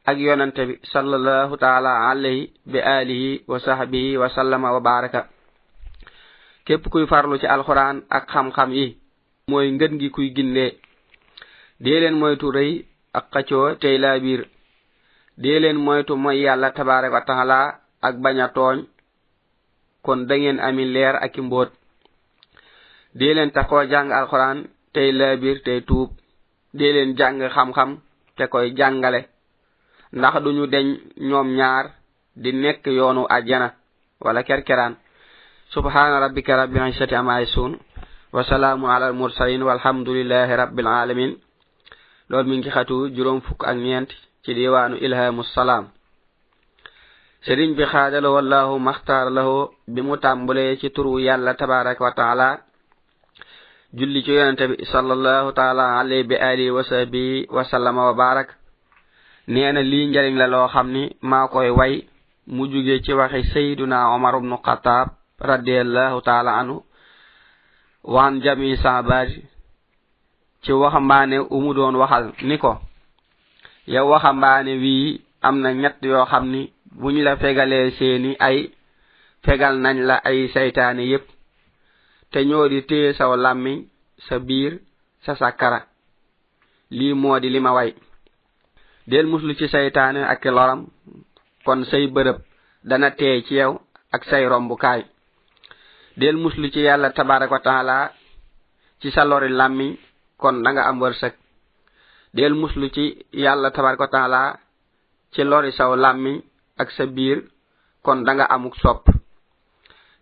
ak 0.10 0.18
yonante 0.26 0.64
bi 0.70 0.76
sallallahu 0.94 1.56
taala 1.64 1.92
alayhi 2.10 2.44
bi 2.72 2.80
alihi 2.98 3.32
wa 3.52 3.58
sahbihi 3.66 4.18
wa 4.22 4.28
sallama 4.36 4.72
wa 4.76 4.80
baraka 4.88 5.22
képp 6.66 6.84
kuy 6.92 7.06
farlu 7.12 7.36
ci 7.42 7.48
alxuraan 7.56 7.98
ak 8.18 8.24
xam-xam 8.32 8.72
yi 8.78 8.98
mooy 9.50 9.68
ngën 9.76 9.94
gi 10.00 10.08
kuy 10.16 10.30
ginne 10.36 10.66
dee 11.84 12.00
leen 12.02 12.14
moytu 12.20 12.48
rëy 12.56 12.72
ak 13.18 13.26
xacoo 13.34 13.68
teylaa 13.82 14.20
biir 14.26 14.42
dee 15.42 15.60
leen 15.64 15.78
moytu 15.86 16.14
mooy 16.24 16.38
yàlla 16.44 16.70
tabaare 16.78 17.08
wa 17.16 17.22
taxala 17.28 17.60
ak 18.08 18.16
bañ 18.24 18.38
a 18.46 18.48
tooñ 18.58 18.78
kon 20.06 20.22
da 20.28 20.36
ngeen 20.38 20.60
ami 20.68 20.84
leer 20.96 21.16
ak 21.26 21.36
mbóot 21.46 21.70
dee 23.20 23.34
leen 23.36 23.52
taxoo 23.56 23.84
jàng 23.92 24.10
alxuraan 24.18 24.60
tey 24.94 25.10
labir 25.20 25.58
tey 25.66 25.80
tuub 25.88 26.10
dee 26.78 26.94
leen 26.96 27.12
jàng 27.20 27.38
xam-xam 27.56 27.92
te 28.38 28.44
koy 28.52 28.68
jàngale 28.78 29.22
ndax 30.18 30.36
duñu 30.44 30.66
deñ 30.74 30.86
ñoom 31.30 31.48
ñaar 31.60 31.86
di 32.42 32.50
nekk 32.54 32.86
yoonu 32.98 33.24
ajjana 33.36 33.70
wala 34.24 34.44
kerkeraan 34.50 34.96
سبحان 35.76 36.12
ربك 36.26 36.50
رب 36.62 36.74
العزة 36.78 37.12
عما 37.20 37.36
يصفون 37.42 37.72
وسلام 38.36 38.82
على 38.94 39.06
المرسلين 39.12 39.62
والحمد 39.68 40.08
لله 40.18 40.48
رب 40.64 40.78
العالمين 40.84 41.32
لول 42.30 42.46
من 42.52 42.60
كي 42.64 42.72
خاتو 42.76 42.98
جروم 43.16 43.40
فك 43.48 43.62
اك 43.68 43.76
نينتي 43.84 44.18
ci 44.48 44.54
diwanu 44.56 44.96
ilhamu 45.04 45.44
salam 45.44 45.90
serigne 47.44 47.76
bi 47.76 47.84
khadalo 47.84 48.32
wallahu 48.36 48.80
makhtar 48.80 49.28
lahu 49.30 49.68
bi 49.86 50.00
mu 50.02 50.16
tambule 50.16 50.78
ci 50.80 50.88
turu 50.96 51.20
yalla 51.20 51.54
tabarak 51.60 52.00
wa 52.00 52.12
taala 52.16 52.60
julli 53.94 54.24
ci 54.24 54.32
yonante 54.32 54.72
bi 54.72 54.86
sallallahu 54.88 55.52
taala 55.52 56.00
alayhi 56.00 56.24
bi 56.24 56.36
ali 56.40 56.72
wa 56.72 56.80
sahbi 56.84 57.44
wa 57.52 57.66
sallama 57.68 58.08
wa 58.08 58.14
barak 58.16 58.56
neena 59.52 59.84
li 59.84 60.08
njariñ 60.16 60.40
la 60.40 60.48
lo 60.48 60.70
xamni 60.72 61.12
ma 61.28 61.50
koy 61.52 61.68
way 61.70 62.08
mu 62.48 62.72
joge 62.72 63.04
ci 63.04 63.12
waxi 63.12 63.44
sayyiduna 63.52 64.16
umar 64.16 64.38
ibn 64.40 64.56
khattab 64.64 65.12
radiyallahu 65.44 66.24
taala 66.24 66.56
anu 66.56 66.86
wan 68.08 68.40
jami 68.40 68.78
sahabaji 68.80 69.44
ci 70.64 70.72
waxa 70.72 71.00
mbane 71.00 71.36
umu 71.52 71.74
don 71.76 72.00
waxal 72.00 72.32
niko 72.48 72.87
yow 73.94 74.06
waxambaane 74.12 74.72
wii 74.84 75.04
am 75.48 75.56
na 75.64 75.70
ñett 75.82 75.98
yoo 76.10 76.24
xam 76.32 76.44
ni 76.54 76.62
buñ 77.00 77.16
la 77.28 77.32
fegalee 77.42 77.88
seeni 77.98 78.32
ay 78.48 78.58
fegal 79.46 79.76
nañ 79.84 79.98
la 80.10 80.16
ay 80.30 80.40
seytaane 80.54 81.04
yépp 81.12 81.26
te 82.32 82.40
ñoo 82.50 82.66
di 82.72 82.80
téye 82.90 83.10
saw 83.20 83.32
làmmiñ 83.46 83.78
sa 84.28 84.36
biir 84.48 84.74
sa 85.26 85.32
sakkara 85.42 85.80
lii 86.98 87.14
moo 87.22 87.38
di 87.44 87.50
li 87.54 87.60
ma 87.66 87.72
way 87.78 87.90
del 89.12 89.26
muslu 89.32 89.52
ci 89.60 89.66
seytaane 89.74 90.22
ak 90.34 90.42
loram 90.56 90.82
kon 91.66 91.80
say 91.92 92.04
bërëb 92.16 92.38
dana 92.90 93.10
tee 93.20 93.36
ci 93.46 93.54
yow 93.62 93.74
ak 94.16 94.22
say 94.30 94.42
rombukaay 94.52 95.02
del 96.22 96.38
muslu 96.44 96.66
ci 96.74 96.80
yàlla 96.88 97.10
tabaraka 97.18 97.60
taala 97.68 97.96
ci 99.00 99.08
sa 99.16 99.22
lori 99.30 99.50
làmmiñ 99.60 99.92
kon 100.42 100.56
da 100.64 100.70
nga 100.72 100.84
am 100.90 100.98
wërsëg 101.04 101.34
del 102.38 102.54
muslu 102.54 102.94
ci 102.94 103.18
yalla 103.34 103.72
tabaraka 103.74 104.08
taala 104.14 104.60
ci 105.34 105.42
lori 105.44 105.72
saw 105.74 105.96
lammi 105.98 106.38
ak 106.78 106.92
sa 106.94 107.06
bir 107.10 107.38
kon 108.06 108.22
da 108.24 108.32
nga 108.38 108.46
amuk 108.54 108.76
sop 108.78 109.04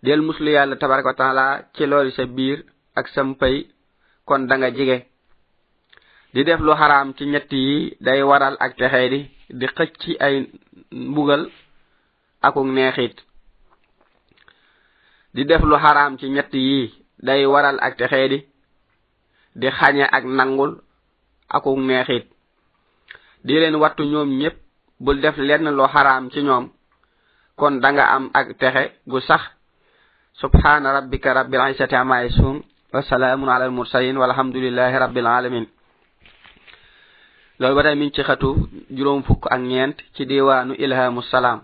del 0.04 0.22
muslu 0.28 0.48
yalla 0.52 0.76
tabaraka 0.80 1.12
taala 1.20 1.46
ci 1.76 1.84
lori 1.86 2.12
sa 2.16 2.24
bir 2.36 2.58
ak 2.96 3.08
sa 3.14 3.24
mpey 3.28 3.58
kon 4.26 4.48
da 4.48 4.56
nga 4.58 4.70
jige 4.76 4.98
di 6.34 6.44
def 6.48 6.60
lu 6.60 6.72
haram 6.82 7.08
ci 7.18 7.24
ñetti 7.26 7.58
yi 7.68 7.98
day 8.06 8.22
waral 8.30 8.56
ak 8.64 8.76
texee 8.80 9.10
di 9.14 9.20
di 9.60 9.66
xëcc 9.76 9.94
ci 10.02 10.12
ay 10.26 10.36
mbugal 10.92 11.44
ak 12.42 12.56
neexit 12.66 13.16
di 15.36 15.44
def 15.46 15.62
lu 15.70 15.76
haram 15.84 16.12
ci 16.20 16.26
ñetti 16.36 16.60
yi 16.70 16.80
day 17.28 17.44
waral 17.46 17.78
ak 17.86 17.94
deh 18.00 18.14
di 18.32 18.38
di 19.60 19.68
ak 20.18 20.24
nangul 20.38 20.72
ak 21.46 21.64
neexit 21.78 22.26
di 23.46 23.54
leen 23.54 23.78
wattu 23.78 24.04
ñoom 24.04 24.30
ñépp 24.42 24.58
bul 25.00 25.22
def 25.22 25.38
lenn 25.38 25.66
lo 25.78 25.86
haram 25.88 26.30
ci 26.32 26.42
ñoom 26.42 26.70
kon 27.60 27.80
da 27.82 27.90
nga 27.92 28.06
am 28.16 28.30
ak 28.34 28.48
texe 28.60 28.84
gu 29.06 29.20
sax 29.22 29.42
subhana 30.42 30.92
rabbika 30.94 31.34
rabbil 31.34 31.62
izzati 31.70 31.96
amma 31.96 32.24
yasifun 32.24 32.64
wa 32.94 33.02
salamun 33.04 33.50
ala 33.50 33.66
al 33.66 33.72
mursalin 33.72 34.18
walhamdulillahi 34.18 34.96
rabbil 34.98 35.28
alamin 35.28 35.66
loolu 37.60 37.76
ba 37.76 37.84
tey 37.84 37.96
mi 37.96 38.06
ngi 38.06 38.12
ci 38.16 38.24
xatu 38.24 38.50
juróom 38.90 39.22
fukk 39.24 39.46
ak 39.48 39.60
ñeent 39.62 39.98
ci 40.18 40.26
diwaanu 40.26 40.74
ilhamu 40.74 41.22
salaam 41.22 41.62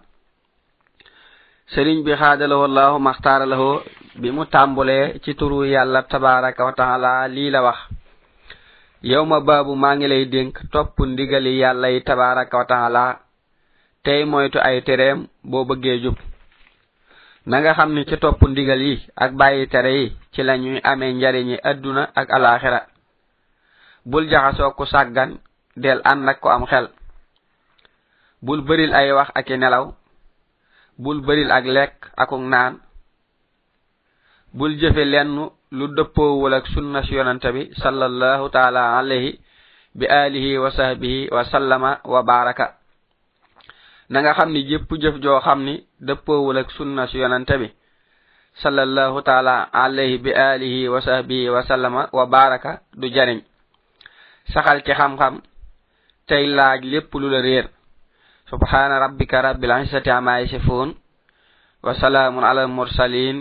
sëriñ 1.74 2.04
bi 2.06 2.14
xaadalahu 2.14 2.64
allahu 2.70 3.00
maxtaara 3.02 3.46
lahu 3.50 3.82
bi 4.22 4.30
mu 4.32 4.46
tàmbulee 4.46 5.18
ci 5.24 5.34
turu 5.36 5.66
yàlla 5.66 6.04
tabaraka 6.04 6.62
wa 6.66 6.74
taala 6.74 7.28
lii 7.28 7.50
la 7.50 7.62
wax 7.64 7.78
yowma 9.04 9.42
baabu 9.42 9.76
maa 9.76 9.96
ngi 9.96 10.08
lay 10.08 10.26
dénk 10.34 10.56
topp 10.72 10.98
ndigali 11.08 11.60
yàlla 11.62 11.88
yi 11.90 12.02
tabaaraka 12.06 12.58
wa 12.58 12.66
taala 12.72 13.04
tey 14.04 14.26
moytu 14.26 14.60
ay 14.60 14.80
tereem 14.88 15.20
boo 15.44 15.64
bëggee 15.70 15.98
jub 16.04 16.18
na 17.46 17.56
nga 17.62 17.72
xam 17.78 17.90
ni 17.96 18.02
ci 18.10 18.16
topp 18.24 18.42
ndigal 18.50 18.82
yi 18.88 18.96
ak 19.24 19.32
bàyyi 19.40 19.68
tere 19.74 19.92
yi 20.00 20.06
ci 20.34 20.42
lañuy 20.48 20.80
amee 20.90 21.12
njariñi 21.14 21.56
adduna 21.70 22.04
ak 22.20 22.28
alaaxira 22.36 22.82
bul 24.06 24.26
jaxasoo 24.32 24.72
ku 24.78 24.86
sàggan 24.86 25.32
del 25.76 26.00
ànd 26.10 26.30
ak 26.30 26.40
ko 26.40 26.50
am 26.50 26.66
xel 26.66 26.88
bul 28.46 28.62
bëril 28.62 28.94
ay 28.94 29.12
wax 29.18 29.30
ak 29.36 29.50
nelaw 29.50 29.86
bul 30.98 31.20
bëril 31.26 31.52
ak 31.52 31.66
lekk 31.66 31.96
akuk 32.22 32.42
naan 32.54 32.74
bul 34.54 34.74
jëfe 34.80 35.04
lenn 35.06 35.50
lu 35.78 35.88
dëppoo 35.96 36.40
wul 36.44 36.54
ak 36.54 36.68
sunna 36.74 37.00
si 37.04 37.14
yonante 37.16 37.50
bi 37.56 37.72
sallallahu 37.84 38.50
taala 38.52 39.00
alayhi 39.00 39.40
bi 39.96 40.06
alihi 40.06 40.58
wa 40.60 40.68
sahbihi 40.70 41.30
wa 41.32 41.44
sallama 41.48 42.00
wa 42.04 42.22
baraka 42.28 42.76
na 44.12 44.20
nga 44.22 44.34
xam 44.36 44.52
ni 44.52 44.68
jëpp 44.70 44.90
jëf 45.02 45.16
joo 45.24 45.40
xam 45.40 45.64
ni 45.64 45.76
dëppoo 46.08 46.44
wul 46.46 46.58
ak 46.60 46.70
sunna 46.76 47.08
si 47.08 47.18
yonante 47.24 47.56
bi 47.62 47.72
sallallahu 48.60 49.22
taala 49.24 49.56
alayhi 49.84 50.18
bi 50.20 50.32
alihi 50.36 50.90
wa 50.92 51.00
sahbihi 51.02 51.48
wa 51.56 51.64
sallama 51.64 52.10
wa 52.12 52.26
baraka 52.28 52.82
du 53.00 53.08
jariñ 53.16 53.40
saxal 54.54 54.84
ci 54.86 54.92
xam-xam 55.00 55.36
tey 56.28 56.46
laaj 56.52 56.82
lépp 56.92 57.12
lu 57.22 57.28
la 57.30 57.40
réer 57.42 57.68
subhana 58.50 59.00
rabbika 59.00 59.42
rabbil 59.42 59.72
izzati 59.84 60.10
amaa 60.12 60.42
yasifun 60.44 60.90
wa 61.86 61.94
salaamun 62.02 62.44
ala 62.44 62.62
al 62.64 62.74
mursalin 62.80 63.38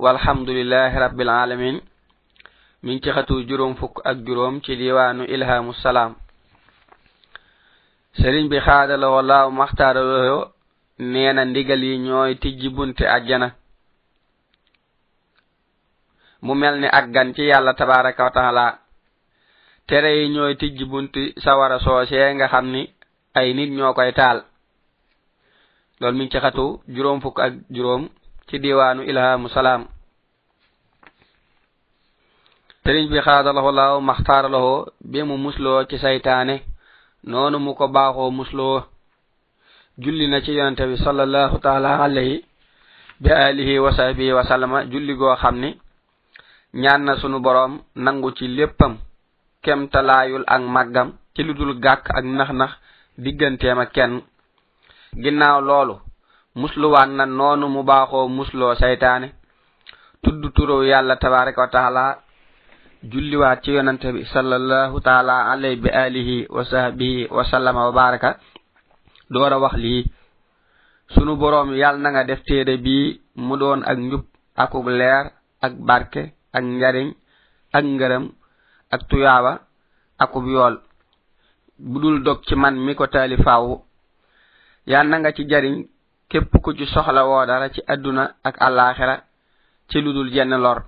walhamdulilahi 0.00 0.96
rabbil 0.96 1.28
alamin 1.28 1.76
min 2.82 3.00
ci 3.04 3.12
xatu 3.12 3.44
juróom 3.44 3.76
fukk 3.76 4.00
ak 4.04 4.24
juróom 4.24 4.60
ci 4.64 4.76
diwaanu 4.76 5.24
ilhamu 5.28 5.72
salaam 5.74 6.16
sëriñ 8.16 8.48
bi 8.48 8.56
xaadala 8.64 9.10
wa 9.12 9.22
laaw 9.22 9.50
maxtaaraloyo 9.52 10.52
nee 11.00 11.32
na 11.32 11.44
ndigal 11.44 11.82
yi 11.84 11.98
ñooy 11.98 12.34
tijji 12.40 12.68
bunte 12.70 13.04
àjjana 13.06 13.52
mu 16.42 16.54
mel 16.54 16.80
ni 16.80 16.86
ak 16.88 17.12
gan 17.12 17.34
ci 17.34 17.42
yàlla 17.44 17.74
tabaraka 17.74 18.24
wa 18.24 18.30
taala 18.30 18.78
tere 19.86 20.10
yi 20.16 20.28
ñooy 20.32 20.56
tijji 20.56 20.84
bunte 20.84 21.32
sawara 21.44 21.78
soosee 21.78 22.34
nga 22.34 22.48
xam 22.48 22.66
ni 22.72 22.82
ay 23.34 23.52
nit 23.52 23.68
ñoo 23.70 23.92
koy 23.94 24.12
taal 24.14 24.44
loolu 26.00 26.16
min 26.18 26.30
ci 26.30 26.38
xatu 26.40 26.80
juróom 26.88 27.20
fukk 27.20 27.38
ak 27.44 27.52
juróom 27.68 28.08
ci 28.50 28.58
diwanu 28.58 29.06
ilhamu 29.06 29.46
salam 29.48 29.86
serigne 32.82 33.14
bi 33.14 33.22
khadalahu 33.22 33.70
law 33.70 33.94
makhtar 34.02 34.50
lahu 34.50 34.90
bi 34.98 35.22
mu 35.22 35.38
muslo 35.38 35.86
ci 35.86 35.98
shaytané 35.98 36.62
nonu 37.22 37.58
mu 37.62 37.74
ko 37.78 37.86
baxo 37.88 38.28
muslo 38.30 38.84
julli 39.98 40.26
na 40.26 40.40
ci 40.42 40.50
yonte 40.52 40.82
bi 40.86 40.96
sallallahu 40.98 41.62
ta'ala 41.62 42.02
alayhi 42.02 42.42
bi 43.22 43.30
alihi 43.30 43.78
wa 43.78 43.94
sahbihi 43.94 44.34
wa 44.34 44.42
sallama 44.42 44.84
julli 44.90 45.14
go 45.14 45.30
xamni 45.36 45.78
ñaan 46.74 47.04
na 47.06 47.14
sunu 47.20 47.38
borom 47.38 47.78
nangu 47.94 48.34
ci 48.34 48.48
leppam 48.48 48.98
kem 49.62 49.86
talayul 49.88 50.42
ak 50.48 50.62
maggam 50.66 51.12
ci 51.36 51.42
ludul 51.44 51.78
gak 51.78 52.10
ak 52.10 52.24
nax 52.24 52.50
nax 52.50 52.72
digantem 53.16 53.78
ak 53.78 53.92
kenn 53.94 54.22
ginnaw 55.22 55.60
lolou 55.62 56.02
musluwaat 56.54 57.10
na 57.14 57.26
noonu 57.26 57.66
mu 57.68 57.82
baaxoo 57.84 58.28
musloo 58.28 58.74
saytaane 58.74 59.28
tudd 60.22 60.42
turu 60.54 60.82
yàlla 60.90 61.14
tabaraka 61.16 61.60
wa 61.60 61.68
taala 61.68 62.02
julliwaat 63.10 63.62
ci 63.62 63.72
yonante 63.74 64.12
bi 64.12 64.24
salallahu 64.24 65.00
taala 65.00 65.46
alay 65.52 65.76
bi 65.76 65.88
alihi 65.88 66.46
wa 66.50 66.64
sahbihi 66.64 67.28
wa 67.30 67.44
sallama 67.44 67.84
wa 67.86 67.92
baraka 67.92 68.38
door 69.30 69.52
a 69.52 69.58
wax 69.58 69.74
lii 69.76 70.10
sunu 71.14 71.36
boroom 71.36 71.70
yàll 71.76 71.96
na 72.00 72.10
nga 72.10 72.24
def 72.24 72.42
téere 72.42 72.76
bii 72.84 73.20
mu 73.36 73.56
doon 73.56 73.82
ak 73.86 73.98
njub 73.98 74.24
akuk 74.56 74.86
leer 74.88 75.30
ak 75.62 75.72
barke 75.86 76.34
ak 76.52 76.64
njariñ 76.64 77.08
ak 77.76 77.84
ngërëm 77.84 78.24
ak 78.94 79.00
tuyaaba 79.08 79.52
akub 80.24 80.46
yool 80.46 80.74
budul 81.78 82.22
dog 82.24 82.42
ci 82.46 82.54
man 82.56 82.74
mi 82.84 82.94
ko 82.98 83.06
taalifaawu 83.06 83.84
yàll 84.86 85.06
na 85.08 85.16
nga 85.18 85.32
ci 85.32 85.46
jariñ 85.50 85.86
képp 86.30 86.52
ko 86.62 86.72
ci 86.76 86.84
soxla 86.86 87.22
woo 87.28 87.44
dara 87.46 87.66
ci 87.74 87.80
àdduna 87.92 88.24
ak 88.48 88.54
àllaaxira 88.66 89.14
ci 89.88 89.96
ludul 90.00 90.28
jenn 90.34 90.54
lor 90.64 90.78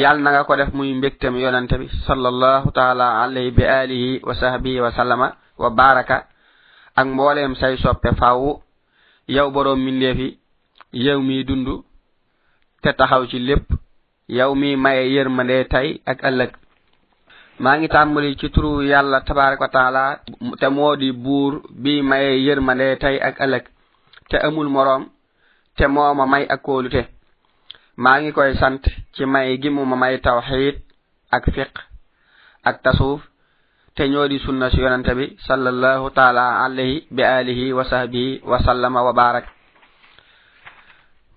yàl 0.00 0.18
na 0.22 0.28
nga 0.32 0.42
ko 0.44 0.54
def 0.56 0.70
muy 0.74 0.92
mbégtam 0.94 1.34
yonante 1.42 1.74
bi 1.80 1.88
sallallahu 2.06 2.68
taala 2.78 3.06
alayhi 3.22 3.50
bi 3.56 3.64
alihi 3.80 4.20
wa 4.26 4.34
sahbihi 4.40 4.80
wa 4.84 4.90
sallama 4.92 5.28
wa 5.62 5.68
baraka 5.70 6.16
ak 6.98 7.06
mbooleem 7.08 7.54
say 7.60 7.74
soppe 7.82 8.10
faw 8.20 8.40
yow 9.36 9.48
boroom 9.54 9.80
mindeefi 9.84 10.28
yow 11.06 11.20
mii 11.28 11.44
dund 11.48 11.66
te 12.82 12.88
taxaw 12.98 13.24
ci 13.30 13.38
lépp 13.48 13.66
yow 14.28 14.52
mii 14.60 14.76
maye 14.76 15.02
yërmandee 15.14 15.64
tey 15.72 15.88
ak 16.10 16.18
ëllëg 16.28 16.50
maa 17.62 17.76
ngi 17.78 17.88
tàmbali 17.94 18.36
ci 18.40 18.46
turu 18.54 18.70
yàlla 18.92 19.18
tabaraka 19.26 19.64
wa 19.64 19.72
taala 19.76 20.04
te 20.60 20.66
moo 20.74 20.96
di 21.00 21.08
buur 21.24 21.52
bii 21.82 22.02
maye 22.08 22.30
yërmandee 22.46 22.96
tey 23.02 23.16
ak 23.28 23.36
ëllëg 23.46 23.64
te 24.30 24.36
amul 24.46 24.68
morom 24.68 25.02
te 25.76 25.86
moma 25.88 26.26
may 26.26 26.44
ak 26.54 26.60
kolute 26.66 27.02
ma 28.02 28.10
ngi 28.20 28.30
koy 28.36 28.52
sant 28.60 28.82
ci 29.14 29.22
may 29.24 29.48
gi 29.62 29.68
mu 29.76 29.82
may 30.02 30.14
tawhid 30.26 30.76
ak 31.36 31.44
fiqh 31.54 31.78
ak 32.68 32.76
tasawuf 32.84 33.20
te 33.96 34.02
ñoodi 34.12 34.36
sunna 34.44 34.66
su 34.70 34.78
yonante 34.84 35.12
bi 35.18 35.26
sallallahu 35.46 36.10
taala 36.16 36.44
alayhi 36.64 37.06
bi 37.16 37.22
alihi 37.22 37.72
wa 37.72 37.84
sahbihi 37.90 38.40
wa 38.50 38.58
sallama 38.64 39.00
wa 39.06 39.12
barak 39.12 39.44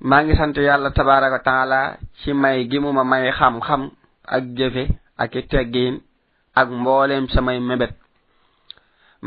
ma 0.10 0.18
ngi 0.24 0.36
sant 0.36 0.56
yalla 0.56 0.90
tabaaraku 0.92 1.40
taala 1.48 1.80
ci 2.22 2.34
may 2.34 2.68
gi 2.70 2.80
mu 2.80 2.92
may 3.12 3.32
xam 3.38 3.56
xam 3.68 3.82
ak 4.36 4.44
jëfe 4.58 4.84
ak 5.18 5.34
teggin 5.52 5.96
ak 6.60 6.68
mbolem 6.82 7.28
samay 7.34 7.60
mebet 7.68 7.94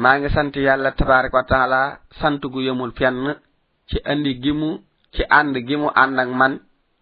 ma 0.02 0.10
ngi 0.18 0.28
sant 0.34 0.54
yalla 0.66 0.90
tabaaraku 0.92 1.38
taala 1.50 1.82
sant 2.20 2.42
gu 2.52 2.60
yemul 2.60 2.92
fenn 2.98 3.42
ci 3.90 3.96
andi 4.04 4.34
gimu 4.42 4.70
ci 5.14 5.22
and 5.38 5.54
gimu 5.68 5.88
and 6.02 6.18
ak 6.18 6.28
man 6.30 6.52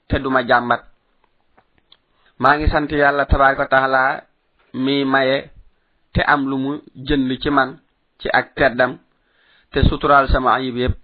te 0.09 0.17
duma 0.23 0.43
jambat 0.51 0.83
maa 2.41 2.55
ngi 2.57 2.67
sant 2.73 2.91
yàlla 3.03 3.25
tabaar 3.31 3.55
ko 3.59 3.65
taxala 3.71 4.03
mi 4.85 4.95
maye 5.13 5.39
te 6.15 6.21
am 6.33 6.43
lu 6.51 6.57
mu 6.65 6.73
jënd 7.07 7.31
ci 7.43 7.51
man 7.57 7.69
ci 8.21 8.29
ak 8.39 8.47
teddam 8.57 8.93
te 9.73 9.79
sutural 9.89 10.29
sama 10.33 10.51
ayib 10.59 10.77
yépp 10.77 10.95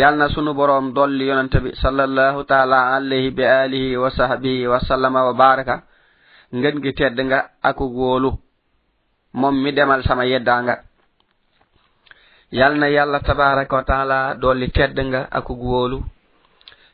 yàlla 0.00 0.26
na 0.28 0.28
sunu 0.32 0.52
borom 0.58 0.86
dolli 0.96 1.24
yonante 1.30 1.58
bi 1.64 1.70
sallallahu 1.82 2.44
taala 2.50 2.78
alayhi 2.96 3.30
bi 3.36 3.44
alihi 3.44 3.96
wa 3.96 4.10
sahbihi 4.10 4.66
wa 4.72 4.78
sallama 4.88 5.20
wa 5.28 5.32
baraka 5.32 5.76
ngën 6.56 6.76
gi 6.82 6.92
tedd 6.98 7.18
nga 7.26 7.38
akugóolu 7.68 8.30
moom 9.38 9.56
mi 9.62 9.70
demal 9.76 10.00
sama 10.08 10.24
yeddaa 10.26 10.60
nga 10.66 10.74
yalna 12.52 12.88
yalla 12.92 13.18
tabaaraku 13.24 13.74
wa 13.74 13.82
ta'ala 13.88 14.18
doli 14.36 14.68
tedd 14.68 15.00
nga 15.08 15.24
ak 15.24 15.48
guwolu 15.48 16.04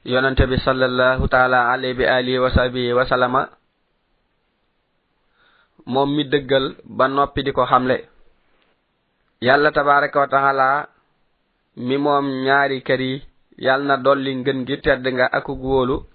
yonante 0.06 0.46
bi 0.46 0.54
sallallahu 0.56 1.26
ta'ala 1.26 1.74
alayhi 1.74 1.98
bi 1.98 2.06
alihi 2.06 2.38
wa 2.38 2.50
sahbihi 2.54 2.94
wa 2.94 3.02
salama 3.10 3.42
mom 5.82 6.14
mi 6.14 6.22
deggal 6.30 6.78
ba 6.86 7.10
nopi 7.10 7.42
diko 7.42 7.66
xamle 7.66 8.06
yalla 9.42 9.74
tabaaraku 9.74 10.16
wa 10.22 10.28
ta'ala 10.30 10.68
mi 11.82 11.96
mom 11.98 12.46
ñaari 12.46 12.78
keri 12.86 13.18
yalna 13.58 13.98
doli 13.98 14.30
ngeen 14.38 14.62
gi 14.62 14.76
tedd 14.78 15.02
nga 15.10 15.26
ak 15.26 15.46
guwolu 15.58 16.06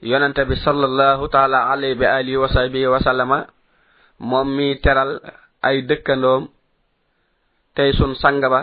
yonante 0.00 0.40
bi 0.48 0.56
sallallahu 0.56 1.28
ta'ala 1.28 1.68
alayhi 1.68 2.00
bi 2.00 2.06
alihi 2.08 2.40
wa 2.40 2.48
sahbihi 2.48 2.88
wa 2.88 2.98
salama 3.04 3.44
mom 4.24 4.48
mi 4.56 4.80
teral 4.80 5.20
ay 5.60 5.84
dekkandom 5.84 6.48
tey 7.74 7.90
sun 7.98 8.14
sang 8.14 8.38
ba 8.54 8.60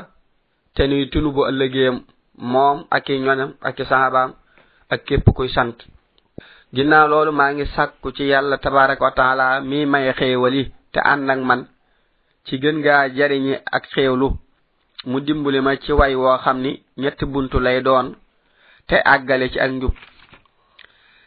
te 0.75 0.88
nuy 0.88 1.03
tunu 1.12 1.30
bu 1.36 1.41
ëllëgéeyam 1.50 1.98
moom 2.51 2.77
ak 2.96 3.06
i 3.13 3.20
ñonam 3.25 3.51
ak 3.68 3.77
i 3.82 3.86
sahabaam 3.89 4.32
ak 4.94 5.01
képp 5.08 5.25
kuy 5.36 5.50
sant 5.56 5.77
ginnaaw 6.75 7.08
loolu 7.12 7.32
maa 7.39 7.51
ngi 7.53 7.65
sàkku 7.75 8.08
ci 8.15 8.24
yàlla 8.32 8.58
tabaraka 8.63 9.03
wa 9.06 9.12
taala 9.20 9.46
mii 9.70 9.86
may 9.91 10.06
xéewal 10.20 10.53
yi 10.58 10.63
te 10.94 11.00
ànd 11.12 11.30
ak 11.34 11.39
man 11.50 11.62
ci 12.46 12.53
gën 12.62 12.77
ngaa 12.82 13.10
jariñi 13.18 13.56
ak 13.75 13.84
xéewlu 13.94 14.27
mu 15.10 15.18
dimbali 15.25 15.60
ma 15.62 15.72
ci 15.84 15.91
way 16.00 16.13
woo 16.22 16.38
xam 16.44 16.58
ni 16.62 16.72
ñetti 17.01 17.25
buntu 17.32 17.58
lay 17.60 17.82
doon 17.86 18.08
te 18.88 18.96
àggale 19.13 19.46
ci 19.53 19.60
ak 19.60 19.72
njub 19.74 19.96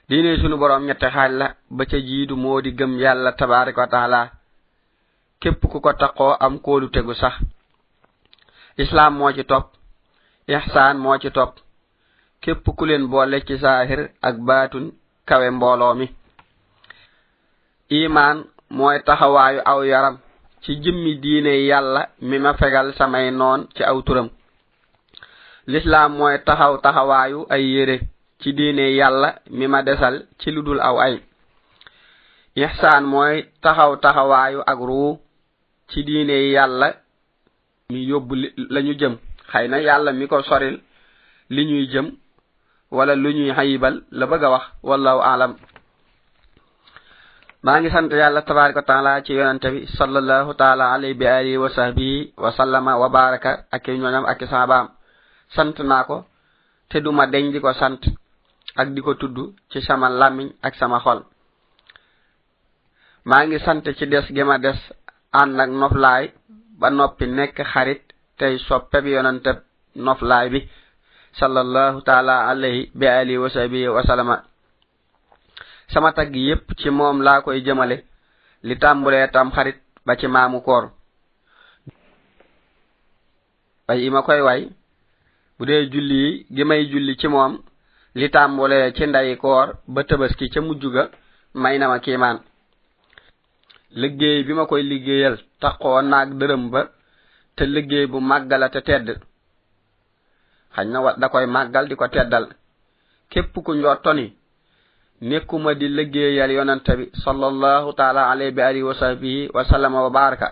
diine 0.08 0.36
sunu 0.40 0.56
borom 0.60 0.82
ñetti 0.88 1.06
xaal 1.14 1.32
la 1.40 1.46
ba 1.76 1.82
ca 1.90 1.98
jiidu 2.06 2.34
moo 2.42 2.60
di 2.64 2.70
gëm 2.78 2.92
yàlla 3.02 3.30
tabaraka 3.32 3.80
wa 3.82 3.88
taala 3.94 4.20
képp 5.40 5.60
ku 5.70 5.78
ko 5.84 5.90
taqoo 6.00 6.34
am 6.44 6.54
koolu 6.64 6.88
tegu 6.94 7.14
sax 7.22 7.36
islam 8.82 9.14
moo 9.18 9.32
ci 9.32 9.44
topp 9.44 9.66
ihsaan 10.48 10.96
moo 10.98 11.18
ci 11.18 11.30
topp 11.30 11.52
képp 12.42 12.64
ku 12.76 12.84
leen 12.84 13.04
boole 13.10 13.38
ci 13.46 13.56
saahir 13.58 14.00
ak 14.22 14.36
baatun 14.46 14.86
kawe 15.28 15.50
mbooloo 15.50 15.94
mi 15.94 16.06
iman 18.02 18.36
mooy 18.70 18.96
taxawaayu 19.06 19.60
aw 19.70 19.80
yaram 19.84 20.16
ci 20.62 20.72
jëmmi 20.82 21.14
diine 21.22 21.52
yàlla 21.70 22.02
mi 22.28 22.38
ma 22.38 22.54
fegal 22.54 22.88
samay 22.98 23.30
noon 23.30 23.60
ci 23.74 23.82
aw 23.90 23.98
turam 24.06 24.28
lislaam 25.72 26.12
mooy 26.18 26.36
taxaw 26.46 26.74
taxawaayu 26.84 27.38
ay 27.54 27.62
yére 27.72 27.96
ci 28.40 28.48
diine 28.56 28.84
yàlla 29.00 29.28
mi 29.56 29.66
ma 29.68 29.82
desal 29.86 30.16
ci 30.38 30.48
ludul 30.50 30.80
aw 30.88 30.96
ay 31.06 31.16
ihsaan 32.56 33.04
mooy 33.12 33.36
taxaw 33.62 33.92
taxawaayu 34.04 34.60
ak 34.70 34.78
ruu 34.88 35.20
ci 35.90 35.98
diine 36.06 36.34
yàlla 36.56 36.88
mi 37.90 38.00
yóbbu 38.08 38.34
lañu 38.74 38.92
jëm 39.00 39.14
xayna 39.50 39.76
yàlla 39.86 40.10
mi 40.12 40.26
ko 40.30 40.42
soril 40.48 40.76
li 41.54 41.62
ñuy 41.66 41.84
jëm 41.92 42.06
wala 42.96 43.14
lu 43.14 43.30
ñuy 43.36 43.50
xayibal 43.56 43.94
la 44.18 44.24
bëgg 44.30 44.44
a 44.44 44.48
wax 44.54 44.64
wallahu 44.88 45.20
aalam 45.30 45.52
maa 47.64 47.78
ngi 47.80 47.90
sant 47.94 48.08
yàlla 48.20 48.40
tabaraka 48.42 48.80
wa 48.80 48.86
taala 48.90 49.22
ci 49.24 49.32
yonante 49.38 49.68
bi 49.74 49.86
sallallahu 49.98 50.50
taala 50.60 50.84
alayhi 50.94 51.14
bi 51.20 51.26
alihi 51.26 51.58
wa 51.64 51.68
sahbihi 51.68 52.32
wa 52.42 52.50
sallama 52.58 52.92
wa 53.02 53.08
baraka 53.08 53.50
ak 53.74 53.86
ñooñam 54.00 54.24
ak 54.32 54.40
sama 54.50 54.66
baam 54.66 54.88
sant 55.54 55.76
naa 55.90 56.04
ko 56.04 56.24
te 56.88 57.00
duma 57.00 57.26
deñ 57.26 57.52
di 57.52 57.60
ko 57.60 57.70
sant 57.74 58.00
ak 58.80 58.88
di 58.94 59.00
ko 59.02 59.12
tudd 59.14 59.38
ci 59.70 59.78
sama 59.82 60.08
lamiñ 60.08 60.48
ak 60.62 60.74
sama 60.76 60.98
xol 61.04 61.20
maa 63.28 63.44
ngi 63.46 63.58
sant 63.58 63.84
ci 63.98 64.06
des 64.06 64.26
gi 64.34 64.42
ma 64.42 64.56
des 64.58 64.78
ànd 65.40 65.60
ak 65.60 65.70
noflaay 65.80 66.24
ba 66.84 66.90
noppi 66.98 67.24
nekk 67.38 67.56
xarit 67.72 68.02
tey 68.38 68.54
soppe 68.66 68.96
bi 69.04 69.10
yonante 69.16 69.50
noflaay 70.06 70.46
bi 70.54 70.60
sallallahu 71.40 71.98
taala 72.08 72.34
alayhi 72.50 72.82
bi 72.98 73.06
alihi 73.20 73.42
wa 73.44 73.48
sahbihi 73.56 73.88
wa 73.96 74.02
sallama 74.08 74.36
sama 75.92 76.08
tag 76.18 76.30
yépp 76.48 76.66
ci 76.80 76.88
moom 76.98 77.16
laa 77.26 77.40
koy 77.46 77.58
jëmale 77.66 77.96
li 78.66 78.74
tàmbulee 78.82 79.26
tam 79.34 79.48
xarit 79.56 79.78
ba 80.06 80.12
ci 80.20 80.26
maamu 80.34 80.58
koor 80.66 80.84
bay 83.86 83.98
ima 84.06 84.20
koy 84.26 84.40
way 84.48 84.62
bu 85.56 85.62
dee 85.68 85.82
julli 85.92 86.18
yi 86.24 86.30
gi 86.56 86.64
may 86.68 86.82
julli 86.90 87.12
ci 87.20 87.28
moom 87.34 87.52
li 88.18 88.26
tàmbulee 88.34 88.92
ci 88.96 89.04
nday 89.06 89.28
koor 89.42 89.66
ba 89.94 90.00
tëbaski 90.08 90.46
ca 90.52 90.60
mujj 90.66 90.82
ga 90.94 91.04
may 91.62 91.74
na 91.78 91.86
ma 91.92 91.98
kiimaan 92.04 92.36
liggéey 93.94 94.42
bi 94.42 94.52
ma 94.52 94.66
koy 94.66 94.82
liggéeyal 94.82 95.36
taxoo 95.62 96.02
naag 96.02 96.30
dërëm 96.40 96.62
ba 96.72 96.80
te 97.56 97.64
liggéey 97.74 98.06
bu 98.12 98.18
màggala 98.30 98.66
te 98.74 98.80
tedd 98.88 99.08
xañ 100.74 100.86
na 100.92 100.98
da 101.20 101.28
koy 101.28 101.46
màggal 101.46 101.84
di 101.88 101.94
ko 101.96 102.08
teddal 102.08 102.46
képp 103.30 103.52
ku 103.64 103.70
njoo 103.74 103.96
toni 104.04 104.26
nekkuma 105.28 105.74
di 105.74 105.86
liggéeyal 105.88 106.50
yonante 106.56 106.92
bi 106.98 107.04
sallallahu 107.24 107.92
taala 107.98 108.30
alay 108.32 108.50
bi 108.56 108.62
alihi 108.68 108.82
wasahbihi 108.90 109.50
wa 109.54 109.64
sallama 109.70 109.98
wa 110.06 110.10
baraka 110.10 110.48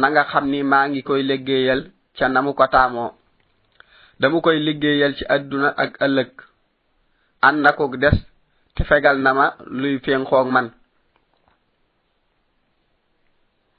na 0.00 0.06
nga 0.10 0.24
xam 0.30 0.46
ni 0.50 0.62
maa 0.62 0.88
ngi 0.88 1.02
koy 1.08 1.22
liggéeyal 1.30 1.80
ca 2.18 2.28
namu 2.28 2.52
ko 2.54 2.66
taamoo 2.66 3.10
damu 4.20 4.40
koy 4.40 4.56
liggéeyal 4.66 5.12
ci 5.18 5.24
àdduna 5.34 5.68
ak 5.82 5.92
ëllëg 6.04 6.30
ànd 7.40 7.66
des 8.04 8.16
te 8.74 8.82
fegal 8.88 9.16
na 9.20 9.34
ma 9.34 9.46
luy 9.66 9.98
fenkoog 10.04 10.48
man 10.50 10.68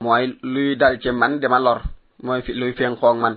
mooy 0.04 0.26
luy 0.54 0.76
dal 0.82 0.96
ci 1.02 1.10
man 1.20 1.34
dima 1.42 1.60
lor 1.66 1.80
mooy 2.24 2.42
fi 2.46 2.52
luy 2.60 2.74
fenkoog 2.78 3.18
man 3.24 3.36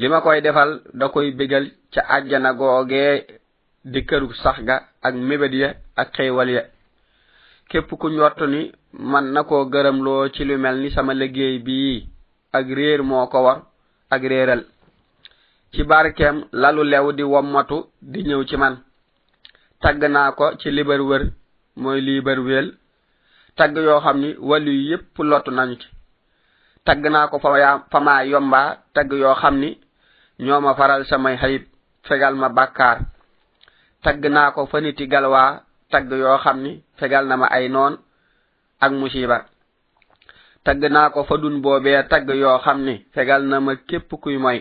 li 0.00 0.06
ma 0.12 0.18
koy 0.24 0.38
defal 0.44 0.70
da 0.98 1.04
koy 1.12 1.28
bégal 1.38 1.66
ca 1.92 2.00
àjjana 2.16 2.50
googee 2.58 3.14
di 3.92 4.00
këru 4.08 4.26
sax 4.42 4.56
ga 4.68 4.76
ak 5.06 5.14
mébét 5.26 5.52
ya 5.60 5.68
ak 6.00 6.06
xéewal 6.14 6.48
ya 6.56 6.62
képp 7.70 7.90
ku 8.00 8.06
njott 8.10 8.38
ni 8.52 8.60
man 9.12 9.26
na 9.34 9.40
koo 9.48 9.64
gërëmloo 9.72 10.30
ci 10.34 10.42
lu 10.48 10.54
mel 10.60 10.76
ni 10.82 10.88
sama 10.94 11.12
liggéey 11.20 11.56
bii 11.66 11.98
ak 12.58 12.66
réer 12.76 13.00
moo 13.08 13.26
ko 13.32 13.38
war 13.44 13.58
ak 14.14 14.22
réeral 14.30 14.62
ci 15.72 15.82
barkeem 15.90 16.36
lalu 16.62 16.82
lew 16.92 17.06
di 17.18 17.22
womatu 17.32 17.78
di 18.10 18.20
ñëw 18.28 18.42
ci 18.48 18.56
man 18.62 18.74
tag 19.82 19.96
naa 20.14 20.30
ko 20.38 20.46
ci 20.60 20.68
liber 20.76 21.00
wër 21.08 21.22
mooy 21.82 21.98
liber 22.08 22.38
wél 22.48 22.68
tagg 23.58 23.74
yoo 23.74 23.98
xam 23.98 24.16
ni 24.22 24.30
wali 24.50 24.74
yépp 24.90 25.06
lott 25.30 25.46
nañu 25.56 25.74
ci 25.82 25.88
tagg 26.86 27.02
naa 27.14 27.26
ko 27.30 27.36
fa 27.42 27.50
maa 28.06 28.22
yombaa 28.30 28.68
tagg 28.94 29.10
yoo 29.22 29.34
xam 29.40 29.54
ni 29.62 29.70
ñoo 30.44 30.60
ma 30.64 30.72
faral 30.78 31.02
samay 31.10 31.36
xarit 31.40 31.64
fegal 32.08 32.34
ma 32.40 32.48
bàkkaar 32.56 32.98
tagg 34.04 34.22
naa 34.34 34.50
ko 34.54 34.60
fa 34.70 34.78
niti 34.84 35.04
galwaa 35.12 35.50
tagg 35.92 36.08
yoo 36.22 36.38
xam 36.44 36.58
ni 36.64 36.72
fegal 36.98 37.24
na 37.28 37.34
ma 37.40 37.46
ay 37.56 37.66
noon 37.74 37.94
ak 38.84 38.92
musiba 39.00 39.38
tagg 40.64 40.80
naa 40.94 41.10
ko 41.14 41.20
fa 41.28 41.34
dun 41.42 41.56
boobee 41.64 42.02
tagg 42.10 42.26
yoo 42.42 42.58
xam 42.64 42.78
ni 42.86 42.94
fegal 43.14 43.42
na 43.50 43.56
ma 43.64 43.72
képp 43.88 44.10
kuy 44.22 44.36
moy 44.44 44.58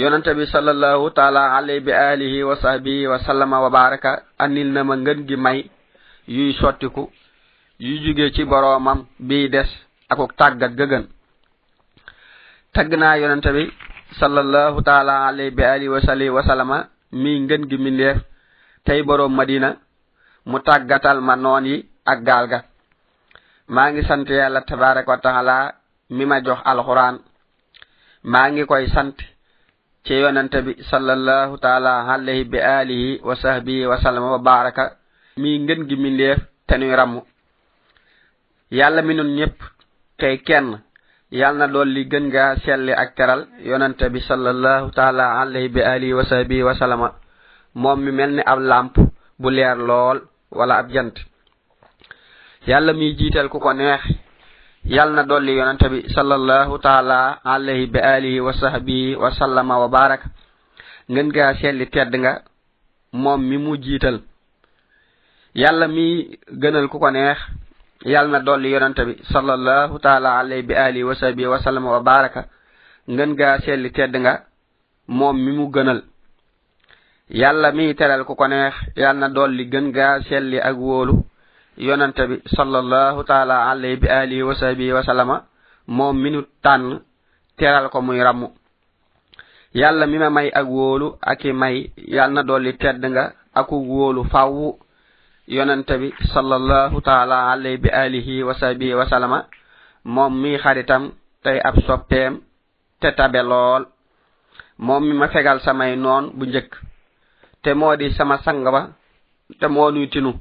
yonente 0.00 0.30
bi 0.38 0.44
sallallahu 0.52 1.14
taala 1.16 1.42
alayhi 1.58 1.86
wa 1.90 1.94
alihi 2.14 2.38
wa 2.48 2.54
sahbihi 2.62 3.06
wa 3.10 3.18
sallama 3.26 3.58
wa 3.64 3.70
baraka 3.70 4.10
anil 4.44 4.68
na 4.74 4.80
ma 4.88 4.94
ngën 4.96 5.20
gi 5.28 5.36
may 5.44 5.60
yuy 6.26 6.52
sottiku 6.54 7.12
yuy 7.78 8.00
jugee 8.02 8.32
ci 8.32 8.44
boroomam 8.44 9.04
biy 9.18 9.48
des 9.52 9.68
akuk 10.08 10.32
tàggat 10.36 10.72
gëgën 10.78 11.04
tagg 12.74 12.90
naa 12.98 13.16
yonente 13.18 13.50
bi 13.52 13.64
sallallahu 14.20 14.82
taala 14.84 15.26
alay 15.28 15.50
bi 15.50 15.62
alihi 15.62 15.88
wa 15.88 16.00
salihi 16.00 16.30
wa 16.30 16.42
salama 16.42 16.76
mi 17.12 17.40
ngën 17.40 17.62
gi 17.70 17.76
mi 17.78 17.90
leef 17.90 18.18
tey 18.84 19.02
boroom 19.02 19.34
madina 19.36 19.70
mu 20.46 20.58
tàggatal 20.68 21.20
ma 21.20 21.34
noon 21.36 21.64
yi 21.70 21.76
ak 22.10 22.18
gaal 22.26 22.46
ga 22.50 22.58
maa 23.74 23.90
ngi 23.90 24.02
sant 24.08 24.28
yàlla 24.38 24.60
tabaraka 24.64 25.10
wa 25.12 25.18
taala 25.24 25.74
mi 26.16 26.24
ma 26.26 26.40
jox 26.44 26.60
alxuraan 26.70 27.16
maa 28.32 28.46
ngi 28.50 28.64
koy 28.70 28.86
sant 28.94 29.16
ci 30.04 30.14
yonente 30.22 30.58
bi 30.66 30.72
sallallahu 30.90 31.54
taala 31.64 31.92
alayhi 32.14 32.44
bi 32.52 32.58
alihi 32.78 33.20
wa 33.26 33.34
sahbihi 33.42 33.86
wa 33.90 33.96
salama 34.02 34.28
wa 34.36 34.44
baraka 34.50 34.84
mi 35.42 35.58
ngeen 35.58 35.80
gi 35.88 35.96
mi 36.02 36.10
leer 36.18 36.38
te 36.66 36.74
nuy 36.78 36.94
ràmm 36.98 37.14
yàlla 38.70 39.02
mi 39.02 39.14
nun 39.14 39.34
ñépp 39.38 39.56
tey 40.18 40.36
kenn 40.46 40.68
yàlla 41.38 41.66
na 41.66 41.72
dool 41.72 41.88
li 41.94 42.02
gën 42.10 42.24
nga 42.28 42.44
selli 42.64 42.92
ak 43.02 43.10
teral 43.16 43.40
yonante 43.70 44.04
bi 44.12 44.20
sallallahu 44.20 44.86
taala 44.98 45.24
alayhi 45.40 45.68
bi 45.74 45.80
alihi 45.82 46.14
wa 46.18 46.24
sahbihi 46.30 46.62
wa 46.68 46.74
salama 46.78 47.08
moom 47.80 47.98
mi 48.04 48.10
mel 48.12 48.30
ni 48.36 48.42
ab 48.52 48.58
lamp 48.70 48.94
bu 49.40 49.48
leer 49.56 49.76
lool 49.88 50.18
wala 50.56 50.74
ab 50.78 50.86
jant 50.94 51.14
yàlla 52.68 52.92
miy 52.92 53.14
jiital 53.18 53.48
ku 53.52 53.58
ko 53.64 53.70
neex 53.72 54.04
yàlla 54.94 55.14
na 55.14 55.22
dolli 55.30 55.52
yonante 55.58 55.86
bi 55.94 56.00
sallallahu 56.16 56.78
taala 56.86 57.20
alayhi 57.54 57.90
bi 57.92 57.98
alihi 58.14 58.40
wa 58.46 58.52
sahbihi 58.52 59.16
wa 59.22 59.30
salama 59.38 59.74
wa 59.82 59.88
baraka 59.96 60.26
ngën 61.12 61.28
gaa 61.34 61.54
selli 61.60 61.86
tedd 61.94 62.12
nga 62.22 62.32
moom 63.20 63.40
mi 63.48 63.56
mu 63.64 63.74
jiital 63.84 64.18
yalla 65.54 65.86
mi 65.88 66.36
gënal 66.50 66.88
ku 66.90 66.98
ko 66.98 67.10
neex 67.10 67.38
yalla 68.04 68.38
na 68.38 68.44
dolli 68.44 68.70
yonent 68.74 68.98
bi 69.06 69.14
sallallahu 69.32 69.98
taala 70.02 70.38
alayhi 70.38 70.62
bi 70.66 70.74
alihi 70.74 71.04
wa 71.06 71.14
sahbihi 71.14 71.46
wa 71.48 71.60
sallam 71.62 71.86
wa 71.86 72.00
baraka 72.02 72.46
ngën 73.08 73.34
ga 73.38 73.58
selli 73.62 73.90
tedd 73.92 74.16
nga 74.18 74.42
moom 75.08 75.36
mi 75.38 75.52
mu 75.54 75.70
gënal 75.70 76.02
yalla 77.30 77.70
mi 77.72 77.94
teral 77.94 78.24
ku 78.26 78.34
ko 78.34 78.48
neex 78.50 78.74
yalla 78.96 79.28
na 79.28 79.28
dolli 79.30 79.64
gën 79.70 79.92
ga 79.94 80.18
selli 80.28 80.58
ak 80.58 80.74
wolu 80.76 81.22
yonent 81.78 82.18
bi 82.28 82.42
sallallahu 82.50 83.22
taala 83.24 83.70
alayhi 83.70 83.96
bi 84.02 84.08
alihi 84.10 84.42
wa 84.42 84.54
sahbihi 84.58 84.90
wa 84.92 85.02
sallam 85.06 85.38
moom 85.86 86.18
minu 86.18 86.42
tànn 86.62 86.98
teral 87.56 87.88
ko 87.94 88.00
muy 88.02 88.18
ramu 88.18 88.48
yalla 89.72 90.06
mi 90.06 90.18
ma 90.18 90.30
may 90.30 90.50
ak 90.50 90.66
wolu 90.66 91.14
ak 91.22 91.44
may 91.54 91.92
yalla 91.96 92.42
na 92.42 92.42
dolli 92.42 92.74
tedd 92.76 93.06
nga 93.06 93.32
ak 93.54 93.70
wolu 93.70 94.24
fawu 94.26 94.82
yonante 95.46 95.98
bi 96.00 96.10
sallallahu 96.32 97.02
taala 97.04 97.52
alayhi 97.52 97.78
bi 97.82 97.90
alihi 97.92 98.40
wa 98.42 98.56
sahbihi 98.56 98.96
wa 98.96 99.08
salama 99.08 99.46
mom 100.04 100.32
mi 100.40 100.56
xaritam 100.56 101.12
tay 101.44 101.60
ab 101.60 101.76
soppem 101.86 102.40
te 103.00 103.12
tabe 103.12 103.42
lol 103.42 103.84
mom 104.78 105.04
mi 105.04 105.12
ma 105.12 105.28
fegal 105.28 105.60
samay 105.60 105.96
non 105.96 106.32
bu 106.38 106.44
njek 106.46 106.72
te 107.62 107.74
modi 107.74 108.10
sama 108.14 108.38
sang 108.40 108.64
ba 108.64 108.88
te 109.60 109.66
monuy 109.68 110.08
tinu 110.08 110.32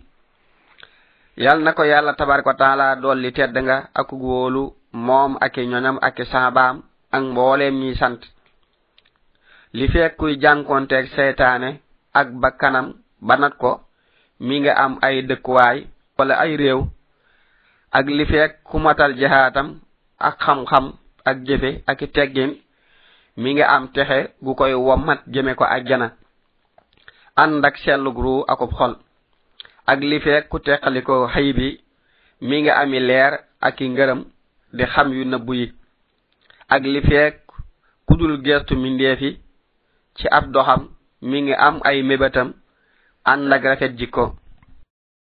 yal 1.36 1.60
nako 1.60 1.84
yalla 1.84 2.14
tabaaraku 2.16 2.54
taala 2.58 2.96
doli 2.96 3.32
tedd 3.34 3.56
nga 3.64 3.78
ak 3.94 4.10
wolu 4.14 4.72
mom 4.94 5.36
ak 5.42 5.56
ñonam 5.58 6.00
ak 6.02 6.24
sahabam 6.32 6.82
ak 7.12 7.24
mbolem 7.24 7.76
ñi 7.80 7.96
sante 7.96 8.28
li 9.74 9.86
fekkuy 9.92 10.40
jankonté 10.42 10.96
ak 10.98 11.08
setané 11.16 11.70
ak 12.14 12.28
bakkanam 12.42 12.88
banat 13.20 13.56
ko 13.60 13.72
mi 14.46 14.60
nga 14.60 14.74
am 14.84 14.94
ay 15.06 15.16
dëkkuwaay 15.30 15.88
wala 16.20 16.34
ay 16.44 16.60
réew 16.62 16.80
ak 17.98 18.06
li 18.18 18.24
feek 18.32 18.54
ku 18.68 18.76
matal 18.84 19.16
jahaatam 19.22 19.68
ak 20.28 20.36
xam-xam 20.44 20.86
ak 21.30 21.38
jëfe 21.48 21.70
ak 21.90 22.00
teggin 22.16 22.52
mi 23.42 23.54
nga 23.56 23.66
am 23.74 23.84
texe 23.96 24.20
gu 24.44 24.52
koy 24.60 24.74
womat 24.88 25.20
jëme 25.34 25.54
ko 25.56 25.64
ajjana 25.76 26.08
ànd 27.42 27.64
ak 27.68 27.76
sellu 27.84 28.12
gru 28.18 28.34
akub 28.52 28.72
xol 28.78 28.94
ak 29.92 30.00
li 30.10 30.18
feek 30.24 30.46
ku 30.52 30.58
teqaliko 30.66 31.16
xëy 31.34 31.50
bi 31.58 31.68
mi 32.48 32.62
nga 32.68 32.74
ami 32.84 33.00
leer 33.08 33.34
ak 33.68 33.78
ngërëm 33.94 34.22
di 34.76 34.84
xam 34.94 35.08
yu 35.18 35.24
nëbbu 35.26 35.54
yi 35.62 35.66
ak 36.76 36.82
li 36.94 37.00
feek 37.10 37.34
ku 38.08 38.14
dul 38.20 38.36
gestu 38.46 38.74
mindeefi 38.76 39.30
ci 40.20 40.26
ab 40.38 40.46
doxam 40.54 40.82
mi 41.30 41.38
nga 41.48 41.56
am 41.68 41.76
ay 41.88 42.00
mébatam 42.04 42.50
ànd 43.32 43.52
ak 43.56 43.64
rafet 43.70 43.94
jikko 44.00 44.24